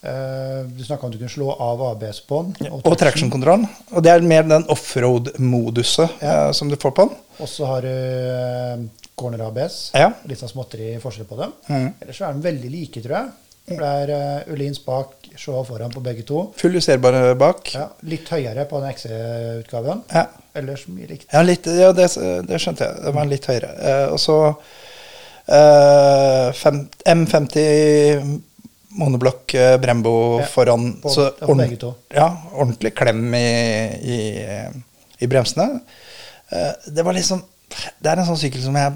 Du 0.01 0.79
snakka 0.81 1.05
om 1.05 1.11
du 1.13 1.19
kunne 1.21 1.29
slå 1.29 1.51
av 1.61 1.83
ABS-bånd. 1.91 2.63
Og 2.73 2.95
traction-kontroll. 2.97 3.67
Og 3.93 4.01
det 4.07 4.15
er 4.15 4.23
mer 4.25 4.47
den 4.49 4.65
offroad-moduset 4.73 6.23
Ja. 6.25 6.53
som 6.57 6.71
du 6.73 6.77
får 6.81 6.95
på 6.97 7.05
den. 7.05 7.19
Og 7.45 7.49
så 7.53 7.67
har 7.69 7.85
du 7.85 8.89
corner 9.21 9.43
ABS. 9.51 9.91
Ja. 9.93 10.11
Litt 10.25 10.41
sånn 10.41 10.49
småtteri 10.55 10.95
forskjell 11.03 11.29
på 11.29 11.37
dem. 11.43 11.53
Mm. 11.69 11.91
Ellers 12.01 12.17
så 12.17 12.31
er 12.31 12.33
de 12.39 12.47
veldig 12.49 12.71
like, 12.73 13.03
tror 13.05 13.17
jeg. 13.19 13.31
For 13.71 13.81
det 13.83 13.91
er 14.03 14.13
uh, 14.47 14.53
Ulins 14.53 14.81
bak, 14.85 15.15
Shaw 15.41 15.63
foran 15.65 15.93
på 15.95 16.03
begge 16.05 16.25
to. 16.29 16.43
Full 16.59 16.75
justerbare 16.77 17.35
bak. 17.39 17.71
Ja, 17.77 17.87
litt 18.11 18.29
høyere 18.35 18.67
på 18.69 18.81
den 18.83 18.93
XE-utgaven. 18.99 20.03
Ja. 20.13 20.27
Ellers 20.59 20.85
mye 20.91 21.07
likt. 21.07 21.29
Ja, 21.33 21.41
litt, 21.47 21.67
ja 21.71 21.93
det, 21.97 22.09
det 22.51 22.59
skjønte 22.61 22.89
jeg. 22.89 23.03
Det 23.07 23.15
var 23.17 23.31
litt 23.31 23.47
høyere. 23.49 23.71
Uh, 23.79 24.07
og 24.17 24.21
så 24.21 24.39
uh, 25.49 26.47
fem, 26.59 26.85
M50 27.15 28.39
monoblokk 28.91 29.55
eh, 29.55 29.77
Brembo 29.79 30.41
foran. 30.51 31.01
på- 31.03 31.11
så 31.15 31.31
på 31.39 31.55
begge 31.55 31.77
to. 31.79 31.93
Ja, 32.15 32.27
ordentlig 32.53 32.95
klem 32.99 33.35
i, 33.35 33.47
i, 34.03 34.19
i 35.19 35.27
bremsene. 35.31 35.81
Eh, 36.51 36.73
det 36.87 37.05
var 37.07 37.15
liksom 37.15 37.43
Det 38.03 38.11
er 38.11 38.19
en 38.19 38.27
sånn 38.27 38.37
sykkel 38.41 38.65
som 38.65 38.75
jeg 38.75 38.93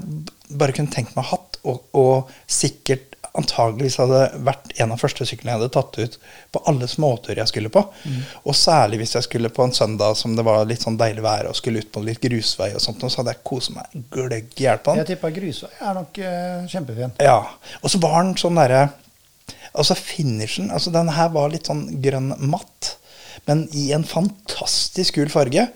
bare 0.59 0.73
kunne 0.75 0.91
tenkt 0.91 1.13
meg 1.15 1.23
hatt, 1.29 1.55
og, 1.63 1.85
og 1.95 2.31
sikkert 2.45 3.14
antageligvis 3.39 3.97
hadde 4.01 4.21
vært 4.47 4.73
en 4.81 4.93
av 4.95 5.01
første 5.01 5.27
syklene 5.27 5.53
jeg 5.53 5.59
hadde 5.59 5.73
tatt 5.75 5.99
ut 5.99 6.17
på 6.55 6.61
alle 6.71 6.87
småturer 6.89 7.41
jeg 7.41 7.51
skulle 7.51 7.71
på. 7.73 7.83
Mm. 8.03 8.19
Og 8.43 8.57
særlig 8.57 9.01
hvis 9.01 9.15
jeg 9.17 9.27
skulle 9.27 9.51
på 9.53 9.65
en 9.65 9.75
søndag 9.75 10.17
som 10.19 10.35
det 10.37 10.45
var 10.47 10.65
litt 10.69 10.85
sånn 10.85 10.99
deilig 10.99 11.23
vær, 11.25 11.49
og 11.49 11.57
skulle 11.57 11.83
ut 11.83 11.91
på 11.93 12.03
litt 12.05 12.21
grusvei 12.23 12.71
og 12.75 12.83
sånt, 12.83 13.03
og 13.03 13.13
så 13.13 13.21
hadde 13.21 13.35
jeg 13.35 13.45
kost 13.47 13.73
meg 13.75 14.05
gløgg 14.13 14.59
i 14.59 14.67
hjel 14.67 14.81
på 14.83 14.93
den. 14.93 15.03
Jeg 15.03 15.11
tippa 15.13 15.33
grusvei 15.35 15.71
er 15.79 15.97
nok 15.99 16.21
uh, 16.21 16.67
kjempefin. 16.71 17.17
Ja. 17.23 17.39
Og 17.81 17.91
så 17.91 18.01
var 18.03 18.21
den 18.23 18.37
sånn 18.39 18.61
derre 18.61 18.85
Altså 19.75 19.93
finishen 19.99 20.71
altså 20.73 20.89
Den 20.93 21.09
her 21.11 21.27
var 21.33 21.51
litt 21.51 21.67
sånn 21.67 21.83
grønn 22.01 22.31
matt, 22.49 22.95
men 23.45 23.65
i 23.77 23.89
en 23.93 24.05
fantastisk 24.07 25.19
kul 25.19 25.29
farge. 25.29 25.67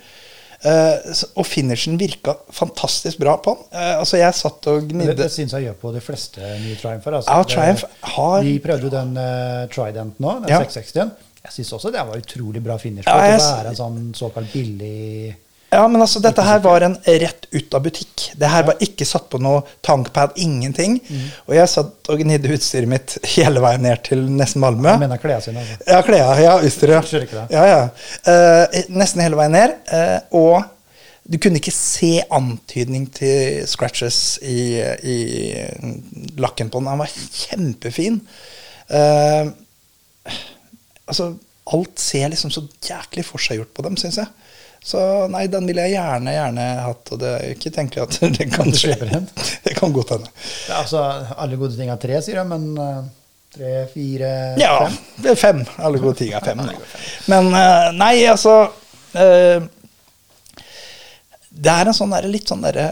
Eh, 0.59 1.13
og 1.39 1.45
finishen 1.47 1.95
virka 1.99 2.33
fantastisk 2.51 3.19
bra 3.21 3.37
på 3.39 3.53
den. 3.55 3.67
Eh, 3.79 3.93
altså 3.99 4.17
Jeg 4.19 4.35
satt 4.35 4.67
og 4.67 4.89
gnidde 4.89 5.15
det 5.15 5.29
syns 5.31 5.53
jeg 5.55 5.69
gjør 5.69 5.77
på 5.79 5.93
de 5.95 6.01
fleste 6.03 6.41
nye 6.65 6.75
Triumpher. 6.75 7.15
Altså. 7.21 7.31
Ja, 7.31 7.43
Triumph 7.47 7.85
har- 8.15 8.43
Vi 8.43 8.57
prøvde 8.59 8.89
jo 8.89 8.89
den 8.89 9.13
uh, 9.17 9.67
Trident 9.71 10.19
nå, 10.19 10.33
den 10.43 10.49
Ja. 10.49 10.59
660-en. 10.59 11.11
Jeg 11.45 11.51
syns 11.55 11.71
også 11.77 11.91
det 11.95 12.01
var 12.07 12.17
utrolig 12.19 12.61
bra 12.63 12.75
finish 12.77 13.07
på 13.07 13.15
Ja, 13.15 13.31
jeg 13.31 13.39
å 13.39 13.55
være 13.63 13.69
en 13.71 13.75
sånn 13.79 14.01
såkalt 14.13 14.51
billig 14.51 15.35
Ja, 15.69 15.83
men 15.87 16.01
altså, 16.01 16.19
dette 16.21 16.41
her 16.41 16.61
var 16.63 16.81
en 16.81 16.95
rett 17.05 17.45
ut 17.51 17.75
av 17.77 17.83
butikk. 17.85 18.23
Det 18.41 18.49
her 18.49 18.65
var 18.65 18.79
ikke 18.81 19.05
satt 19.05 19.27
på 19.29 19.37
noe 19.41 19.61
tankpad, 19.85 20.33
ingenting. 20.41 20.97
Og 21.45 21.53
jeg 21.53 21.69
satt 21.69 22.09
og 22.09 22.23
gnidde 22.23 22.49
utstyret 22.55 22.89
mitt 22.89 23.17
hele 23.35 23.61
veien 23.63 23.85
ned 23.85 24.01
til 24.07 24.23
nesten 24.39 24.63
Malmö. 24.63 24.89
Jeg 24.95 25.03
mener 25.03 25.21
klærne 25.21 25.45
sine. 25.45 25.61
Altså. 25.61 25.77
Ja, 25.85 26.01
klærne. 26.07 26.41
Ja, 26.41 26.57
utstyret. 26.65 27.13
Ja, 27.53 27.67
ja. 27.69 27.79
Uh, 28.25 28.81
nesten 28.97 29.21
hele 29.25 29.37
veien 29.37 29.53
ned. 29.53 29.77
Uh, 29.93 30.41
og 30.41 30.63
du 31.29 31.37
kunne 31.37 31.61
ikke 31.61 31.75
se 31.75 32.15
antydning 32.33 33.05
til 33.13 33.61
scratches 33.69 34.39
i, 34.41 34.81
i 35.05 35.17
lakken 36.41 36.73
på 36.73 36.81
den. 36.81 36.89
Han 36.89 37.03
var 37.03 37.13
kjempefin. 37.13 38.23
Uh, 38.89 39.53
altså, 41.05 41.35
alt 41.69 42.01
ser 42.01 42.33
liksom 42.33 42.49
så 42.49 42.65
jæklig 42.81 43.27
forseggjort 43.27 43.75
på 43.77 43.85
dem, 43.85 44.01
syns 44.01 44.17
jeg. 44.17 44.33
Så 44.83 44.99
nei, 45.29 45.43
den 45.51 45.67
ville 45.67 45.83
jeg 45.85 45.97
gjerne, 45.97 46.31
gjerne 46.33 46.65
hatt. 46.85 47.11
Og 47.13 47.19
det 47.21 47.31
er 47.35 47.53
ikke 47.53 47.71
tenkelig 47.75 48.03
at 48.05 48.19
det 48.39 48.47
kan 48.53 48.69
skje. 48.73 48.95
Det 49.65 49.75
kan 49.77 49.93
godt 49.95 50.13
hende. 50.15 50.29
Altså, 50.75 51.01
alle 51.37 51.57
gode 51.59 51.75
ting 51.77 51.91
er 51.91 51.99
tre, 52.01 52.19
sier 52.25 52.39
jeg, 52.39 52.47
men 52.49 52.69
eh, 52.79 53.01
tre, 53.55 53.73
fire, 53.93 54.31
Ja, 54.61 54.71
fem? 54.85 54.97
det 55.25 55.33
er 55.35 55.39
fem. 55.41 55.59
Alle 55.77 56.01
gode 56.01 56.15
ting 56.23 56.33
er 56.37 56.45
fem. 56.45 56.63
Men 57.31 57.51
eh, 57.53 57.89
nei, 57.99 58.13
altså 58.31 58.55
eh, 59.13 59.59
Det 61.49 61.71
er 61.75 61.89
en 61.91 61.97
sånn 61.97 62.13
der, 62.15 62.27
litt 62.31 62.47
sånn 62.49 62.63
derre 62.63 62.89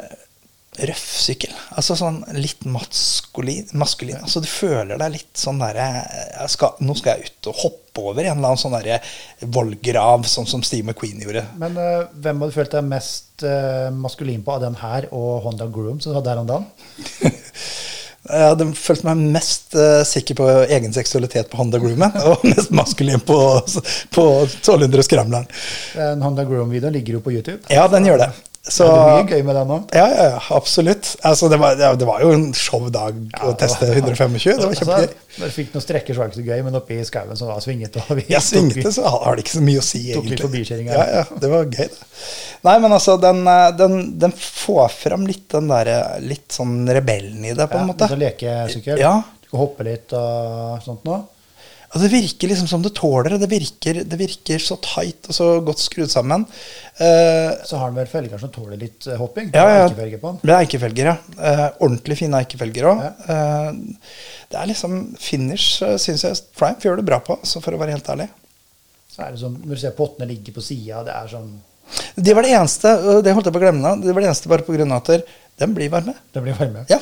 røff 0.85 1.05
sykkel. 1.21 1.53
Altså 1.77 1.97
sånn 1.97 2.19
litt 2.37 2.65
maskulin. 2.69 3.67
maskulin. 3.77 4.19
Altså 4.21 4.41
Du 4.43 4.49
føler 4.49 4.99
deg 4.99 5.15
litt 5.15 5.39
sånn 5.39 5.61
derre 5.61 5.87
Nå 6.83 6.95
skal 6.97 7.17
jeg 7.17 7.31
ut 7.31 7.49
og 7.51 7.61
hoppe 7.63 8.03
over 8.07 8.21
en 8.21 8.37
eller 8.37 8.51
annen 8.51 8.61
sånn 8.61 8.75
derre 8.77 8.99
vollgrav, 9.41 10.27
sånn 10.29 10.49
som 10.49 10.61
Steve 10.65 10.85
McQueen 10.85 11.23
gjorde. 11.23 11.47
Men 11.57 11.77
uh, 11.81 12.05
hvem 12.13 12.43
hadde 12.43 12.53
følt 12.53 12.75
deg 12.75 12.85
mest 12.85 13.45
uh, 13.45 13.89
maskulin 13.95 14.43
på 14.45 14.53
av 14.53 14.65
den 14.67 14.77
her 14.77 15.09
og 15.09 15.47
Honda 15.47 15.65
Groom 15.73 16.01
som 16.03 16.13
du 16.13 16.19
hadde 16.19 16.33
her 16.33 16.43
om 16.43 16.51
dagen? 16.51 16.67
Jeg 18.27 18.43
hadde 18.43 18.65
følt 18.75 19.05
meg 19.07 19.21
mest 19.37 19.75
uh, 19.79 20.03
sikker 20.05 20.35
på 20.37 20.47
egen 20.75 20.93
seksualitet 20.93 21.47
på 21.49 21.61
Honda 21.61 21.79
Groomen, 21.81 22.11
og 22.27 22.43
mest 22.45 22.73
maskulin 22.75 23.23
på, 23.23 23.37
på 24.13 24.25
1200 24.43 25.07
Skramleren. 25.07 25.47
Den 25.95 26.25
Honda 26.25 26.45
Groom-videoen 26.47 26.97
ligger 26.99 27.17
jo 27.17 27.23
på 27.23 27.37
YouTube. 27.37 27.61
Ja, 27.71 27.87
den 27.91 28.09
gjør 28.09 28.25
det. 28.25 28.29
Så, 28.67 28.83
ja, 28.83 28.93
det 28.93 29.03
er 29.07 29.23
mye 29.23 29.37
gøy 29.37 29.43
med 29.47 29.55
den 29.55 29.69
òg. 29.71 29.93
Ja, 29.95 30.05
ja, 30.11 30.23
ja, 30.33 30.39
absolutt. 30.57 31.09
Altså, 31.27 31.47
det, 31.51 31.59
var, 31.61 31.77
ja, 31.79 31.91
det 31.95 32.07
var 32.09 32.23
jo 32.23 32.33
en 32.35 32.49
showdag 32.57 33.21
å 33.47 33.53
teste 33.59 33.87
125. 33.93 34.35
Det 34.43 34.67
var 34.67 34.75
kjempegøy. 34.81 35.05
Altså, 35.37 35.45
du 35.47 35.53
fikk 35.55 35.71
noen 35.75 35.85
strekker, 35.85 36.17
så 36.17 36.21
var 36.23 36.27
det 36.27 36.35
ikke 36.35 36.41
så 36.41 36.49
gøy, 36.49 36.63
men 36.65 36.79
oppi 36.79 36.97
skauen 37.07 37.39
som 37.39 37.51
var 37.51 37.63
svingete 37.63 38.03
og 38.03 38.19
vi 38.19 38.25
Jeg 38.33 38.43
svingete, 38.43 38.91
så 38.95 39.05
har 39.13 39.37
det 39.37 39.45
ikke 39.45 39.55
så 39.55 39.63
mye 39.69 39.83
å 39.83 39.85
si, 39.87 40.03
egentlig. 40.11 40.83
Ja, 40.89 41.05
ja, 41.19 41.23
det 41.43 41.53
var 41.53 41.69
gøy, 41.69 41.87
det. 41.87 42.27
Nei, 42.67 42.75
men 42.83 42.97
altså, 42.97 43.15
den, 43.21 43.41
eh, 43.47 43.69
den, 43.77 43.97
den 44.19 44.35
får 44.35 44.91
fram 44.97 45.25
litt 45.29 45.47
den 45.53 45.71
derre 45.71 45.97
litt 46.25 46.51
sånn 46.57 46.81
rebellen 46.89 47.45
i 47.45 47.55
det, 47.55 47.69
på 47.71 47.79
en 47.79 47.85
Ja, 47.85 47.91
måte. 47.93 48.11
Sånn 48.11 48.23
lekesykkel. 48.25 48.99
Ja. 48.99 49.15
Du 49.45 49.51
kan 49.53 49.61
hoppe 49.63 49.85
litt 49.87 50.11
og 50.17 50.81
sånt 50.83 51.05
nå. 51.07 51.21
Og 51.95 52.03
det 52.03 52.09
virker 52.11 52.51
liksom 52.51 52.67
som 52.67 52.81
det 52.83 52.91
tåler 52.97 53.37
det. 53.39 53.47
Virker, 53.47 54.01
det 54.03 54.19
virker 54.19 54.59
så 54.61 54.75
tight 54.83 55.29
og 55.31 55.37
så 55.37 55.47
godt 55.63 55.79
skrudd 55.79 56.11
sammen. 56.11 56.43
Uh, 56.99 57.53
Så 57.63 57.79
har 57.79 57.91
den 57.91 57.99
vel 58.01 58.09
felger 58.11 58.41
som 58.41 58.51
tåler 58.51 58.79
litt 58.81 59.07
eh, 59.07 59.19
hopping. 59.19 59.53
Ja, 59.55 59.85
ja. 59.85 59.85
Det 59.87 60.51
er 60.51 60.57
eikefelger, 60.57 61.11
ja. 61.13 61.15
Uh, 61.37 61.67
ordentlig 61.87 62.19
fine 62.19 62.41
eikefelger 62.41 62.89
òg. 62.91 63.05
Ja. 63.05 63.71
det 64.51 64.59
er 64.59 64.69
liksom 64.69 64.99
finish, 65.21 65.79
uh, 65.85 65.95
syns 66.01 66.25
jeg 66.27 66.41
Triumph 66.57 66.83
gjør 66.83 66.99
det 66.99 67.07
bra 67.07 67.21
på, 67.23 67.39
så 67.47 67.63
for 67.63 67.77
å 67.77 67.79
være 67.79 67.95
helt 67.95 68.11
ærlig. 68.11 68.27
Så 69.13 69.23
er 69.23 69.33
det 69.33 69.41
sånn, 69.41 69.55
Når 69.63 69.79
du 69.79 69.81
ser 69.85 69.95
pottene 69.97 70.27
ligge 70.29 70.53
på 70.53 70.63
sida, 70.65 71.05
det 71.07 71.15
er 71.15 71.31
sånn 71.31 71.53
Det 72.19 72.35
var 72.35 72.45
det 72.45 72.51
eneste, 72.57 72.91
og 72.99 73.23
det 73.23 73.33
holdt 73.33 73.47
jeg 73.47 73.55
på 73.55 73.61
å 73.61 73.63
glemme 73.63 73.95
det 74.03 74.11
var 74.11 74.25
det 74.25 74.33
eneste 74.33 74.51
bare 74.51 74.67
på 74.67 74.75
grunn 74.75 74.91
av 74.91 75.07
at 75.07 75.31
den 75.57 75.73
blir 75.73 75.89
varme. 75.89 76.13
Den 76.35 76.43
blir 76.45 76.57
varme. 76.59 76.83
Ja. 76.91 76.99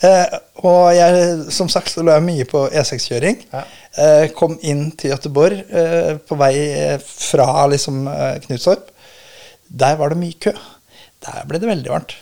Eh, 0.00 0.36
og 0.64 0.94
jeg, 0.96 1.26
som 1.52 1.68
sagt, 1.72 1.92
så 1.92 2.04
lå 2.04 2.14
jeg 2.16 2.24
mye 2.24 2.46
på 2.48 2.64
E6-kjøring. 2.72 3.42
Ja. 3.52 3.64
Eh, 4.00 4.26
kom 4.36 4.56
inn 4.64 4.86
til 4.96 5.12
Göteborg 5.12 5.60
eh, 5.66 6.14
på 6.24 6.38
vei 6.40 6.54
eh, 6.56 6.96
fra 7.00 7.66
liksom 7.72 8.06
eh, 8.08 8.38
Knutstorp. 8.46 8.88
Der 9.68 9.98
var 10.00 10.12
det 10.12 10.20
mye 10.22 10.38
kø. 10.40 10.54
Der 11.26 11.44
ble 11.48 11.60
det 11.60 11.68
veldig 11.68 11.92
varmt. 11.92 12.16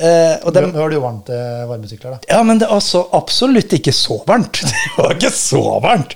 Eh, 0.00 0.38
og 0.46 0.54
dem, 0.56 0.70
Nå 0.72 0.86
du 0.88 0.94
jo 0.96 1.02
varmt 1.02 1.28
eh, 1.30 1.62
varmesykler, 1.68 2.14
da. 2.14 2.30
ja, 2.32 2.38
men 2.46 2.58
det 2.58 2.64
var 2.66 2.78
altså, 2.80 3.02
absolutt 3.14 3.74
ikke 3.76 3.92
så 3.94 4.16
varmt. 4.26 4.62
Det 4.92 4.94
var 4.96 5.12
ikke 5.14 5.30
så 5.36 5.60
varmt. 5.84 6.14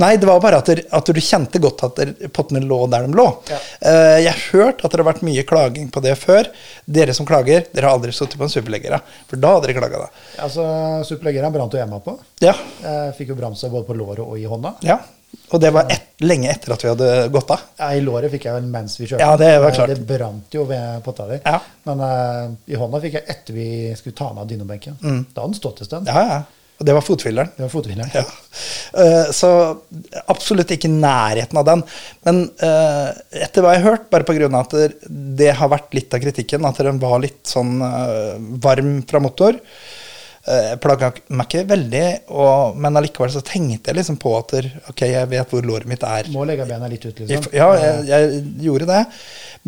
Nei, 0.00 0.14
det 0.20 0.26
var 0.28 0.40
bare 0.42 0.58
at, 0.62 0.68
der, 0.70 0.80
at 0.96 1.10
du 1.12 1.20
kjente 1.20 1.60
godt 1.62 1.84
at 1.86 2.00
der, 2.00 2.12
pottene 2.34 2.60
lå 2.64 2.80
der 2.92 3.06
de 3.06 3.16
lå. 3.18 3.26
Ja. 3.50 3.58
Eh, 3.90 4.16
jeg 4.24 4.32
har 4.32 4.42
hørt 4.56 4.82
at 4.84 4.92
det 4.92 5.00
har 5.02 5.08
vært 5.10 5.22
mye 5.28 5.44
klaging 5.48 5.90
på 5.92 6.02
det 6.04 6.16
før. 6.20 6.48
Dere 6.84 7.14
som 7.16 7.28
klager, 7.28 7.68
dere 7.72 7.88
har 7.90 7.98
aldri 7.98 8.12
sittet 8.16 8.38
på 8.40 8.48
en 8.48 8.52
superleggere. 8.52 9.00
For 9.30 9.40
da 9.40 9.54
hadde 9.56 9.68
dere 9.68 9.78
klaga, 9.80 10.02
da. 10.06 10.24
Altså, 10.48 10.64
Superleggeren 11.08 11.54
brant 11.54 11.76
jo 11.76 11.80
hjemme 11.82 12.00
på. 12.04 12.16
Ja. 12.44 12.56
Jeg 12.84 13.14
fikk 13.20 13.32
jo 13.34 13.38
bramse 13.38 13.70
både 13.72 13.88
på 13.88 13.96
låret 14.00 14.24
og 14.24 14.36
i 14.40 14.48
hånda. 14.48 14.76
ja. 14.88 14.98
Og 15.48 15.60
det 15.62 15.70
var 15.72 15.88
et, 15.92 16.10
lenge 16.24 16.50
etter 16.52 16.74
at 16.74 16.82
vi 16.84 16.90
hadde 16.90 17.08
gått 17.32 17.50
av. 17.54 17.62
Ja, 17.80 17.88
I 17.96 18.02
låret 18.04 18.32
fikk 18.32 18.44
jeg 18.48 18.56
vel 18.58 18.68
mens 18.68 18.98
vi 18.98 19.06
kjørte. 19.06 19.24
Ja, 19.24 19.36
det 19.40 19.48
var 19.62 19.70
Eh, 19.70 19.76
klart. 19.78 19.92
Det 19.94 20.06
brant 20.08 20.54
jo 20.56 20.64
ved 20.68 21.02
potta 21.04 21.26
di. 21.30 21.38
Ja. 21.44 21.60
Men 21.88 22.02
uh, 22.04 22.52
i 22.68 22.76
hånda 22.76 23.00
fikk 23.00 23.16
jeg 23.20 23.24
etter 23.32 23.56
vi 23.56 23.68
skulle 23.96 24.16
ta 24.18 24.28
den 24.32 24.42
av 24.42 24.48
dynobenken. 24.50 24.98
Da 25.00 25.08
hadde 25.42 25.46
den 25.46 25.56
stått 25.58 25.80
en 25.84 25.88
stund. 25.88 26.08
Mm. 26.08 26.14
Ja, 26.16 26.24
ja. 26.34 26.40
Og 26.78 26.86
det 26.86 26.94
var 26.94 27.02
fotfylleren. 27.02 27.48
Det 27.56 27.64
var 27.64 27.70
fothvileren. 27.72 28.10
Ja. 28.14 28.24
Uh, 28.94 29.30
Så 29.34 29.50
absolutt 30.30 30.70
ikke 30.76 30.86
i 30.90 30.98
nærheten 31.00 31.58
av 31.58 31.64
den. 31.66 31.82
Men 32.28 32.42
uh, 32.62 33.08
etter 33.32 33.64
hva 33.64 33.72
jeg 33.74 33.82
har 33.82 33.96
hørt, 33.96 34.10
bare 34.12 34.28
pga. 34.28 34.50
at 34.60 34.76
det, 35.08 35.48
har 35.58 35.72
vært 35.72 35.96
litt 35.96 36.14
av 36.14 36.22
kritikken, 36.22 36.68
at 36.68 36.78
den 36.84 37.00
var 37.02 37.18
litt 37.24 37.40
sånn 37.48 37.80
varm 38.62 39.00
fra 39.08 39.20
motor. 39.24 39.58
Uh, 40.48 40.74
Plaga 40.80 41.10
meg 41.28 41.48
ikke 41.48 41.66
veldig, 41.68 42.04
og, 42.32 42.76
men 42.80 42.96
allikevel 42.96 43.32
så 43.34 43.42
tenkte 43.44 43.90
jeg 43.90 43.98
liksom 43.98 44.16
på 44.22 44.32
at 44.38 44.54
ok, 44.88 45.02
jeg 45.04 45.28
vet 45.28 45.50
hvor 45.52 45.66
låret 45.66 45.90
mitt 45.90 46.06
er. 46.08 46.30
Må 46.32 46.46
legge 46.48 46.64
bena 46.68 46.88
litt 46.88 47.04
ut, 47.04 47.20
liksom. 47.20 47.50
Ja, 47.52 47.68
jeg, 47.76 48.06
jeg 48.08 48.40
gjorde 48.64 48.88
det. 48.88 49.02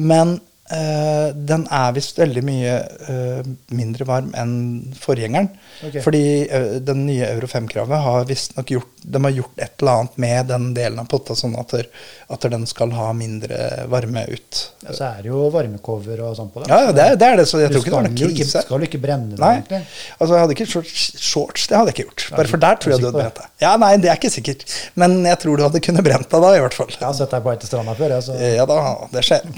Men 0.01 0.39
øh, 0.73 1.29
den 1.51 1.67
er 1.71 1.93
visst 1.97 2.21
veldig 2.21 2.45
mye 2.47 2.77
øh, 3.13 3.51
mindre 3.77 4.07
varm 4.09 4.33
enn 4.39 4.55
forgjengeren. 4.97 5.51
Okay. 5.83 6.03
Fordi 6.05 6.25
øh, 6.47 6.79
den 6.87 7.05
nye 7.09 7.29
Euro 7.29 7.51
5-kravet 7.51 8.05
har 8.07 8.29
visstnok 8.31 8.73
gjort 8.73 9.00
De 9.03 9.21
har 9.25 9.31
gjort 9.33 9.59
et 9.65 9.81
eller 9.81 9.93
annet 10.01 10.17
med 10.21 10.47
den 10.51 10.65
delen 10.77 10.99
av 11.01 11.07
potta, 11.09 11.35
sånn 11.39 11.55
at, 11.61 11.71
der, 11.73 11.87
at 12.35 12.43
den 12.53 12.67
skal 12.69 12.91
ha 12.93 13.07
mindre 13.17 13.57
varme 13.89 14.27
ut. 14.29 14.59
Ja, 14.85 14.93
så 14.97 15.07
er 15.09 15.23
det 15.25 15.31
jo 15.31 15.47
varmecover 15.55 16.21
og 16.27 16.35
sånn 16.37 16.51
på 16.53 16.61
det. 16.65 16.69
Ja, 16.73 16.81
ja, 16.89 16.93
det, 16.97 17.07
er- 17.13 17.17
det 17.21 17.29
er 17.31 17.41
det, 17.41 17.47
så 17.49 17.63
jeg 17.63 17.71
Du 17.73 17.79
tror 17.79 17.85
ikke 17.87 17.91
det 17.91 17.97
var 17.97 18.07
noen 18.09 18.17
noe 18.19 18.27
jo 18.27 18.31
ikke, 18.35 18.49
skal 18.51 18.83
du 18.83 18.87
ikke 18.91 19.01
brenne 19.07 19.31
det, 19.33 19.39
Nei. 19.41 19.53
egentlig. 19.61 19.81
Altså, 20.19 20.31
jeg 20.35 20.45
hadde 20.45 20.57
ikke 20.59 20.69
shorts, 20.75 21.07
shorts, 21.31 21.67
det 21.71 21.79
hadde 21.81 21.95
jeg 21.95 21.97
ikke 21.99 22.07
gjort. 22.11 22.27
Bare 22.37 22.53
for 22.53 22.65
der 22.67 22.81
tror 22.83 22.95
jeg 22.95 23.01
du 23.01 23.09
hadde 23.09 23.23
brent 23.25 23.41
deg. 23.41 23.49
Ja, 23.65 23.73
nei, 23.81 23.91
det 24.05 24.13
er 24.13 24.21
ikke 24.21 24.33
sikkert. 24.37 24.67
Men 25.01 25.17
jeg 25.31 25.41
tror 25.47 25.57
du 25.57 25.65
hadde 25.69 25.83
kunnet 25.89 26.05
brent 26.11 26.29
deg 26.37 26.45
da, 26.47 26.53
i 26.57 26.61
hvert 26.67 26.77
fall. 26.77 26.93
Jeg 26.93 27.07
har 27.07 27.17
sett 27.17 27.33
deg 27.33 27.43
på 27.47 27.55
vei 27.55 27.57
stranda 27.71 27.97
før. 27.99 28.15
Jeg, 28.19 28.27
så. 28.29 28.37
Ja 28.61 28.69
da, 28.69 28.79
det 29.17 29.25
skjer. 29.27 29.49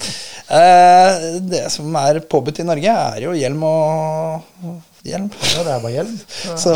Eh, 0.52 1.26
det 1.50 1.66
som 1.75 1.94
er 2.02 2.22
påbudt 2.30 2.62
i 2.62 2.66
Norge, 2.66 2.94
er 3.16 3.26
jo 3.26 3.34
hjelm 3.37 3.62
og 3.68 4.80
hjelm. 5.06 5.28
Ja, 5.56 5.62
det 5.66 5.75
er 5.75 5.82
bare 5.82 5.92
hjelm. 5.97 6.16
Så, 6.62 6.75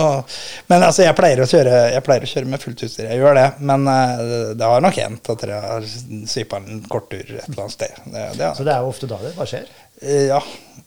men 0.70 0.82
altså, 0.82 1.04
jeg 1.06 1.16
pleier, 1.18 1.42
kjøre, 1.46 1.74
jeg 1.94 2.04
pleier 2.06 2.26
å 2.26 2.30
kjøre 2.30 2.50
med 2.52 2.62
fullt 2.62 2.84
utstyr. 2.88 3.08
Jeg 3.10 3.22
gjør 3.22 3.38
det. 3.38 3.46
Men 3.70 3.86
uh, 3.88 4.52
det 4.58 4.70
har 4.72 4.84
nok 4.84 5.00
hendt 5.02 5.32
at 5.34 5.44
dere 5.44 5.60
har 5.64 5.90
svipa 6.30 6.60
en 6.62 6.82
korttur 6.90 7.22
et 7.22 7.42
eller 7.46 7.66
annet 7.66 7.76
sted. 7.76 8.00
Det, 8.04 8.28
det, 8.40 8.52
Så 8.58 8.66
det 8.66 8.74
er 8.74 8.86
jo 8.86 8.94
ofte 8.94 9.10
da 9.10 9.20
det 9.22 9.34
hva 9.38 9.48
skjer. 9.48 9.68
Uh, 10.02 10.24
Ja. 10.30 10.40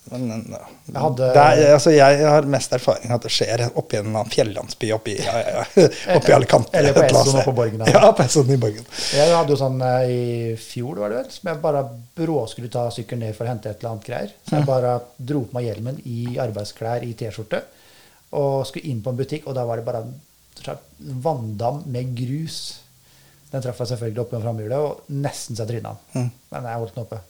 Men 0.09 0.29
Jeg 0.49 0.95
hadde- 1.01 1.27
det 1.35 1.41
er, 1.43 1.73
altså, 1.75 1.91
jeg 1.93 2.21
har 2.25 2.41
mest 2.49 2.71
erfaring 2.73 3.11
at 3.13 3.21
det 3.21 3.29
skjer 3.29 3.61
oppi 3.77 3.97
en 3.99 4.15
fjellandsby 4.31 4.87
oppi, 4.95 5.13
ja, 5.21 5.35
ja, 5.37 5.65
ja, 5.75 5.83
oppi 6.17 6.33
Alicante. 6.33 6.71
Eller 6.79 6.95
på 6.97 7.03
Esson 7.05 7.37
og 7.37 7.45
på 7.45 7.53
Borgen 7.59 7.83
her. 7.85 7.91
Ja, 7.93 8.11
på 8.17 8.23
Esson 8.25 8.49
i 8.49 8.57
Borgen. 8.57 8.87
Jeg 9.13 9.35
hadde 9.35 9.53
jo 9.53 9.59
sånn 9.59 9.77
eh, 9.85 10.09
i 10.09 10.55
fjor, 10.57 10.97
var 11.03 11.13
det 11.13 11.19
vel, 11.21 11.29
som 11.35 11.51
jeg 11.51 11.61
bare 11.61 11.83
brå 12.17 12.39
skulle 12.49 12.71
ta 12.73 12.87
sykkelen 12.95 13.21
ned 13.27 13.37
for 13.37 13.45
å 13.45 13.51
hente 13.53 13.69
et 13.69 13.77
eller 13.83 13.91
annet 13.93 14.07
greier. 14.09 14.33
Så 14.49 14.55
jeg 14.57 14.65
bare 14.71 14.95
dro 15.17 15.43
på 15.45 15.59
meg 15.59 15.69
hjelmen 15.69 16.01
i 16.09 16.17
arbeidsklær 16.41 17.05
i 17.05 17.13
T-skjorte 17.19 17.61
og 18.39 18.65
skulle 18.69 18.89
inn 18.89 18.99
på 19.05 19.09
en 19.13 19.17
butikk, 19.17 19.45
og 19.49 19.55
da 19.57 19.63
var 19.65 19.77
det 19.81 19.85
bare 19.87 20.03
en 20.07 20.19
vanndam 21.23 21.83
med 21.85 22.15
grus. 22.17 22.79
Den 23.51 23.61
traff 23.65 23.79
jeg 23.81 23.87
selvfølgelig 23.93 24.21
oppe 24.21 24.37
med 24.37 24.43
framhjulet, 24.45 24.77
og 24.77 25.13
nesten 25.21 25.55
så 25.57 25.65
jeg 25.65 25.75
tryna 25.79 25.95
den. 26.13 26.31
Men 26.53 26.67
jeg 26.69 26.81
holdt 26.83 26.95
den 26.97 27.05
oppe. 27.05 27.21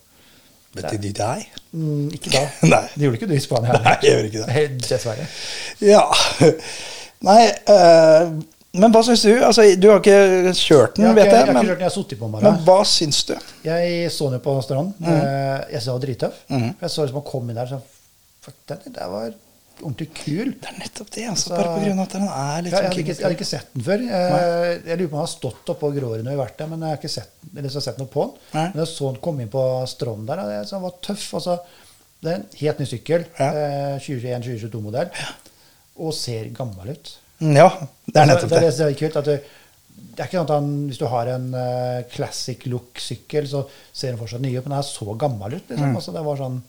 Vet 0.76 0.90
du 0.92 0.98
de 1.02 1.10
jeg? 1.10 1.46
Mm, 1.74 2.08
ikke 2.14 2.30
da. 2.30 2.44
Nei. 2.70 2.82
Det 2.94 3.02
gjorde 3.02 3.18
ikke 3.18 3.28
du 3.30 3.34
i 3.34 3.42
Spania 3.42 3.74
Nei, 3.82 3.96
jeg 4.04 4.12
gjør 4.14 4.28
ikke 4.28 4.46
det. 4.46 4.64
Dessverre. 4.86 5.26
Ja. 5.82 6.04
Nei, 7.26 7.40
eh, 7.74 8.30
men 8.80 8.92
hva 8.94 9.02
syns 9.02 9.24
du? 9.26 9.32
Altså, 9.42 9.64
du 9.82 9.88
har 9.90 9.98
ikke 9.98 10.52
kjørt 10.54 10.94
den, 10.96 11.08
Jeg 11.08 11.16
vet 11.18 11.26
ikke, 11.26 11.34
jeg 11.34 11.46
jeg. 11.46 11.54
har 11.54 11.58
ikke 11.58 11.66
kjørt 11.66 11.80
den, 11.80 11.84
jeg 11.84 11.90
har 11.90 11.96
sittet 11.96 12.20
på 12.20 12.28
den 12.30 12.44
men 12.46 12.60
hva 12.68 12.76
syns 12.86 13.18
du? 13.26 13.34
Jeg 13.66 14.10
så 14.14 14.28
den 14.30 14.38
jo 14.38 14.42
på 14.46 14.54
stranden. 14.62 14.92
Mm. 15.02 15.10
Eh, 15.10 15.60
Jeg 15.74 15.82
sa 15.82 15.90
den 15.90 15.96
var 15.98 16.04
drittøff. 16.06 16.38
Jeg 16.54 16.90
så 16.94 17.02
liksom 17.08 17.18
han 17.20 17.26
kom 17.32 17.50
inn 17.50 17.58
der 17.60 17.72
så 17.74 17.80
Fuck, 18.40 18.54
den 18.70 18.94
der 18.94 19.08
var 19.12 19.34
ordentlig 19.82 20.08
kul. 20.14 20.52
Det 20.60 20.68
er 20.70 20.78
nettopp 20.80 21.10
det. 21.14 21.24
Altså, 21.30 21.48
Så- 21.48 21.56
bare 21.56 21.92
av 21.92 22.00
at 22.04 22.12
den 22.16 22.22
er 22.28 22.62
litt 22.62 22.72
Ja, 22.72 22.80
jeg, 22.80 22.84
sånn 22.84 22.90
hadde 22.90 23.00
ikke, 23.04 23.14
jeg 23.16 23.24
hadde 23.24 23.36
ikke 23.38 23.48
sett 23.50 23.68
den 23.74 23.82
før. 23.86 24.04
Jeg, 24.06 24.82
jeg 24.86 24.98
lurer 24.98 25.08
på 25.08 25.14
om 25.14 25.20
han 25.20 25.26
har 25.26 25.34
stått 25.34 25.72
oppå 25.74 25.90
Grårud 25.96 26.24
når 26.24 26.30
vi 26.30 26.36
har 26.36 26.46
vært 26.46 26.56
der, 26.58 26.66
men 26.72 26.80
jeg 26.80 26.88
har 26.94 27.00
ikke 27.00 27.12
sett, 27.14 27.30
eller 27.56 27.68
så 27.70 27.82
sett 27.82 27.98
noe 27.98 28.06
på 28.12 28.26
den. 28.26 28.34
Nei. 28.54 28.66
Men 28.74 28.84
jeg 28.84 28.90
så 28.94 29.06
han 29.12 29.20
komme 29.24 29.42
inn 29.46 29.52
på 29.52 29.64
Strond 29.88 30.26
der, 30.30 30.42
og 30.44 30.48
det, 30.52 30.58
så 30.68 30.76
han 30.78 30.82
var 30.88 30.98
tøff. 31.02 31.26
Altså, 31.40 31.58
det 32.22 32.30
er 32.32 32.36
en 32.40 32.46
helt 32.60 32.78
ny 32.78 32.86
sykkel. 32.86 33.24
Ja. 33.38 33.48
Eh, 33.50 33.98
2021-2022-modell. 34.04 35.10
Og 36.00 36.14
ser 36.16 36.50
gammel 36.56 36.94
ut. 36.94 37.14
Mm, 37.40 37.54
Ja, 37.56 37.68
det 38.06 38.16
er 38.16 38.20
Altså, 38.20 38.34
nettopp 38.34 38.50
det. 38.50 38.58
er 38.58 38.60
det. 38.60 38.76
det 38.76 38.86
er 38.90 39.00
kult. 39.00 39.16
At 39.16 39.24
du, 39.24 39.36
det 40.10 40.20
er 40.20 40.26
ikke 40.28 40.38
sånn 40.40 40.48
at 40.48 40.54
han, 40.54 40.70
Hvis 40.90 40.98
du 41.00 41.06
har 41.06 41.26
en 41.32 41.46
uh, 41.54 42.02
classic 42.12 42.66
look-sykkel, 42.66 43.46
så 43.48 43.62
ser 43.92 44.12
den 44.12 44.20
fortsatt 44.20 44.40
ny 44.44 44.52
ut, 44.56 44.64
men 44.66 44.74
den 44.74 44.78
er 44.78 44.88
så 44.88 45.16
gammel 45.16 45.54
ut. 45.56 45.64
Mm. 45.68 45.76
Liksom. 45.76 45.96
Altså, 45.96 46.12
det 46.12 46.24
var 46.24 46.36
sånn, 46.36 46.60